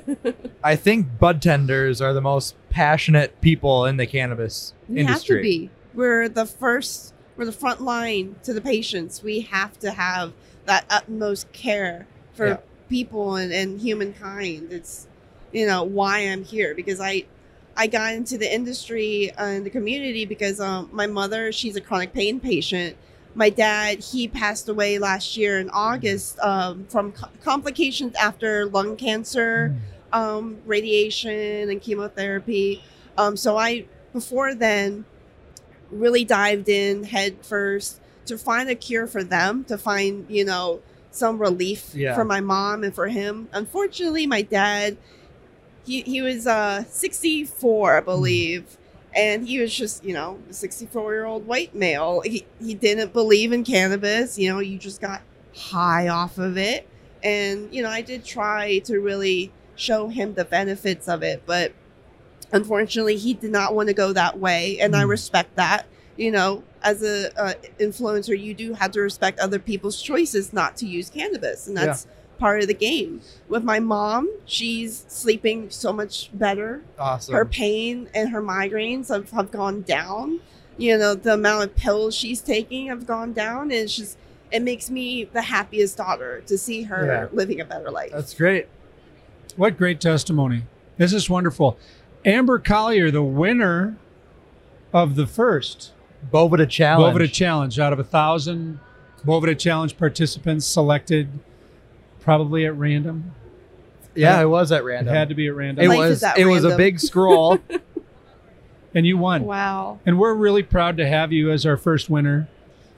I 0.63 0.75
think 0.75 1.19
bud 1.19 1.41
tenders 1.41 2.01
are 2.01 2.13
the 2.13 2.21
most 2.21 2.55
passionate 2.69 3.39
people 3.41 3.85
in 3.85 3.97
the 3.97 4.07
cannabis 4.07 4.73
industry. 4.87 4.95
we 4.95 4.99
industry. 5.01 5.35
have 5.35 5.43
to 5.43 5.43
be. 5.43 5.69
We're 5.93 6.29
the 6.29 6.45
first. 6.45 7.13
We're 7.35 7.45
the 7.45 7.51
front 7.51 7.81
line 7.81 8.35
to 8.43 8.53
the 8.53 8.61
patients. 8.61 9.23
We 9.23 9.41
have 9.41 9.77
to 9.79 9.91
have 9.91 10.33
that 10.65 10.85
utmost 10.89 11.51
care 11.51 12.07
for 12.33 12.47
Yeah. 12.47 12.57
people 12.89 13.35
and, 13.35 13.51
and 13.51 13.81
humankind. 13.81 14.71
It's 14.71 15.07
you 15.51 15.65
know 15.67 15.83
why 15.83 16.19
I'm 16.19 16.43
here 16.45 16.73
because 16.75 16.99
I 17.01 17.25
I 17.75 17.87
got 17.87 18.13
into 18.13 18.37
the 18.37 18.51
industry 18.53 19.31
and 19.37 19.65
the 19.65 19.69
community 19.69 20.25
because 20.25 20.59
um, 20.59 20.89
my 20.93 21.07
mother 21.07 21.51
she's 21.51 21.75
a 21.75 21.81
chronic 21.81 22.13
pain 22.13 22.39
patient. 22.39 22.95
My 23.35 23.49
dad 23.49 23.99
he 23.99 24.27
passed 24.27 24.69
away 24.69 24.99
last 24.99 25.35
year 25.37 25.59
in 25.59 25.69
August 25.71 26.37
um, 26.39 26.85
from 26.89 27.11
co- 27.13 27.29
complications 27.43 28.15
after 28.15 28.65
lung 28.65 28.95
cancer. 28.95 29.75
um, 30.11 30.57
radiation 30.67 31.69
and 31.71 31.81
chemotherapy. 31.81 32.83
Um, 33.17 33.35
so 33.35 33.57
I, 33.57 33.85
before 34.13 34.53
then, 34.53 35.05
really 35.89 36.23
dived 36.23 36.69
in 36.69 37.03
head 37.05 37.37
first 37.41 37.99
to 38.27 38.37
find 38.37 38.69
a 38.69 38.75
cure 38.75 39.07
for 39.07 39.23
them, 39.23 39.63
to 39.63 39.75
find, 39.75 40.27
you 40.29 40.45
know, 40.45 40.81
some 41.09 41.39
relief 41.39 41.95
Yeah. 41.95 42.13
for 42.13 42.23
my 42.25 42.41
mom 42.41 42.83
and 42.83 42.93
for 42.93 43.07
him. 43.07 43.49
Unfortunately, 43.53 44.27
my 44.27 44.43
dad, 44.43 44.97
he, 45.83 46.01
he 46.01 46.21
was 46.21 46.45
uh, 46.45 46.83
64, 46.83 47.97
I 47.97 47.99
believe. 48.01 48.77
And 49.15 49.47
he 49.47 49.59
was 49.59 49.73
just, 49.75 50.03
you 50.03 50.13
know, 50.13 50.39
a 50.49 50.53
64 50.53 51.13
year 51.13 51.25
old 51.25 51.45
white 51.45 51.75
male. 51.75 52.21
He, 52.21 52.45
he 52.59 52.73
didn't 52.73 53.13
believe 53.13 53.51
in 53.51 53.63
cannabis. 53.63 54.37
You 54.37 54.51
know, 54.51 54.59
you 54.59 54.77
just 54.77 55.01
got 55.01 55.21
high 55.55 56.07
off 56.07 56.37
of 56.37 56.57
it. 56.57 56.87
And, 57.23 57.73
you 57.73 57.83
know, 57.83 57.89
I 57.89 58.01
did 58.01 58.25
try 58.25 58.79
to 58.79 58.99
really 58.99 59.51
show 59.75 60.09
him 60.09 60.33
the 60.33 60.45
benefits 60.45 61.07
of 61.07 61.23
it, 61.23 61.43
but 61.45 61.73
unfortunately, 62.51 63.17
he 63.17 63.33
did 63.33 63.51
not 63.51 63.73
want 63.73 63.87
to 63.87 63.93
go 63.93 64.13
that 64.13 64.39
way. 64.39 64.77
And 64.79 64.95
I 64.95 65.03
Mm. 65.03 65.09
respect 65.09 65.55
that. 65.55 65.85
You 66.15 66.29
know, 66.31 66.63
as 66.83 67.01
a 67.01 67.31
uh, 67.41 67.53
influencer, 67.79 68.39
you 68.39 68.53
do 68.53 68.73
have 68.73 68.91
to 68.91 69.01
respect 69.01 69.39
other 69.39 69.57
people's 69.57 69.99
choices 70.01 70.53
not 70.53 70.77
to 70.77 70.85
use 70.85 71.09
cannabis. 71.09 71.67
And 71.67 71.75
that's 71.75 72.05
part 72.43 72.61
of 72.61 72.67
the 72.67 72.73
game. 72.73 73.21
With 73.47 73.63
my 73.63 73.79
mom, 73.79 74.29
she's 74.43 75.05
sleeping 75.07 75.69
so 75.69 75.93
much 75.93 76.29
better 76.33 76.81
Awesome. 76.99 77.33
her 77.35 77.45
pain 77.45 78.09
and 78.13 78.31
her 78.31 78.41
migraines 78.41 79.07
have, 79.07 79.31
have 79.31 79.49
gone 79.49 79.83
down. 79.83 80.41
You 80.77 80.97
know, 80.97 81.15
the 81.15 81.35
amount 81.35 81.63
of 81.63 81.75
pills 81.77 82.13
she's 82.13 82.41
taking 82.41 82.87
have 82.87 83.07
gone 83.07 83.31
down. 83.31 83.61
And 83.63 83.71
it's 83.71 83.95
just, 83.95 84.17
it 84.51 84.61
makes 84.61 84.89
me 84.89 85.23
the 85.23 85.41
happiest 85.43 85.95
daughter 85.95 86.41
to 86.47 86.57
see 86.57 86.83
her 86.83 87.05
Yeah. 87.05 87.27
living 87.31 87.61
a 87.61 87.65
better 87.65 87.89
life. 87.89 88.11
That's 88.11 88.33
great. 88.33 88.67
What 89.55 89.77
great 89.77 90.01
testimony. 90.01 90.63
This 90.97 91.13
is 91.13 91.29
wonderful. 91.29 91.77
Amber 92.25 92.59
Collier, 92.59 93.09
the 93.09 93.23
winner 93.23 93.95
of 94.93 95.15
the 95.15 95.27
first 95.27 95.93
Boveda 96.29 96.69
challenge. 96.69 97.15
Boveda 97.15 97.31
Challenge 97.31 97.79
out 97.79 97.93
of 97.93 97.99
a 97.99 98.03
thousand 98.03 98.79
Boveda 99.25 99.57
Challenge 99.57 99.97
participants 99.97 100.65
selected 100.65 101.29
probably 102.23 102.65
at 102.65 102.75
random. 102.77 103.33
Yeah, 104.15 104.41
it 104.41 104.45
was 104.45 104.71
at 104.71 104.83
random. 104.83 105.07
It 105.07 105.11
random. 105.11 105.15
had 105.15 105.29
to 105.29 105.35
be 105.35 105.47
at 105.47 105.55
random. 105.55 105.85
it 105.85 105.87
Life 105.89 105.97
was 105.99 106.09
is 106.17 106.23
at 106.23 106.37
it 106.37 106.45
was 106.45 106.63
a 106.63 106.69
random. 106.69 106.77
big 106.77 106.99
scroll. 106.99 107.57
and 108.95 109.05
you 109.07 109.17
won. 109.17 109.43
Wow. 109.43 109.99
And 110.05 110.19
we're 110.19 110.33
really 110.35 110.63
proud 110.63 110.97
to 110.97 111.07
have 111.07 111.31
you 111.31 111.51
as 111.51 111.65
our 111.65 111.77
first 111.77 112.09
winner. 112.09 112.47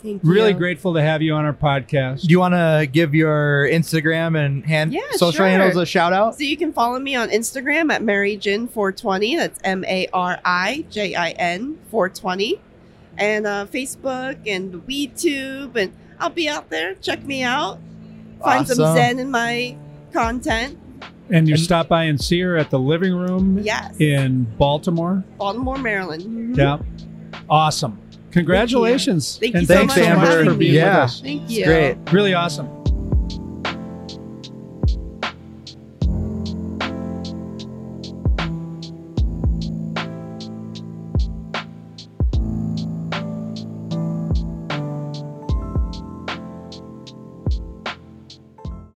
Thank 0.03 0.23
you. 0.23 0.29
Really 0.29 0.53
grateful 0.53 0.93
to 0.93 1.01
have 1.01 1.21
you 1.23 1.33
on 1.33 1.45
our 1.45 1.53
podcast. 1.53 2.21
Do 2.23 2.27
you 2.27 2.39
want 2.39 2.53
to 2.53 2.85
give 2.91 3.15
your 3.15 3.67
Instagram 3.67 4.37
and 4.37 4.63
hand 4.65 4.93
Yeah, 4.93 4.99
social 5.13 5.31
sure. 5.37 5.47
handles 5.47 5.77
a 5.77 5.85
shout 5.85 6.13
out? 6.13 6.35
So 6.35 6.43
you 6.43 6.57
can 6.57 6.73
follow 6.73 6.99
me 6.99 7.15
on 7.15 7.29
Instagram 7.29 7.91
at 7.91 8.01
MaryJin420. 8.03 9.37
That's 9.37 9.59
M 9.63 9.83
A 9.85 10.07
R 10.13 10.39
I 10.45 10.85
J 10.91 11.15
I 11.15 11.31
N 11.31 11.79
420. 11.89 12.59
And 13.17 13.47
uh, 13.47 13.65
Facebook 13.65 14.37
and 14.45 14.73
WeTube. 14.85 15.75
And 15.75 15.93
I'll 16.19 16.29
be 16.29 16.47
out 16.49 16.69
there. 16.69 16.95
Check 16.95 17.23
me 17.23 17.41
out. 17.41 17.79
Find 18.43 18.67
some 18.67 18.77
Zen 18.95 19.19
in 19.19 19.31
my 19.31 19.75
content. 20.13 20.77
and 21.29 21.47
you 21.47 21.57
stop 21.57 21.87
by 21.87 22.03
and 22.03 22.21
see 22.21 22.39
her 22.41 22.55
at 22.55 22.69
the 22.69 22.77
living 22.79 23.13
room 23.15 23.59
Yes. 23.63 23.99
in 23.99 24.43
Baltimore. 24.57 25.23
Baltimore, 25.39 25.77
Maryland. 25.77 26.23
Mm-hmm. 26.23 26.53
Yeah. 26.55 26.77
Awesome. 27.49 27.99
Congratulations. 28.31 29.37
Thank 29.39 29.53
you 29.53 29.59
and 29.59 29.67
so 29.67 29.73
thanks 29.75 29.95
much 29.95 30.05
so 30.05 30.11
for 30.11 30.17
much 30.17 30.27
having 30.27 30.45
for 30.45 30.51
me. 30.51 30.57
being 30.57 30.73
with 30.73 30.81
Yeah. 30.83 31.03
us. 31.03 31.21
Thank 31.21 31.49
you. 31.49 31.65
Great. 31.65 31.97
Really 32.11 32.33
awesome. 32.33 32.67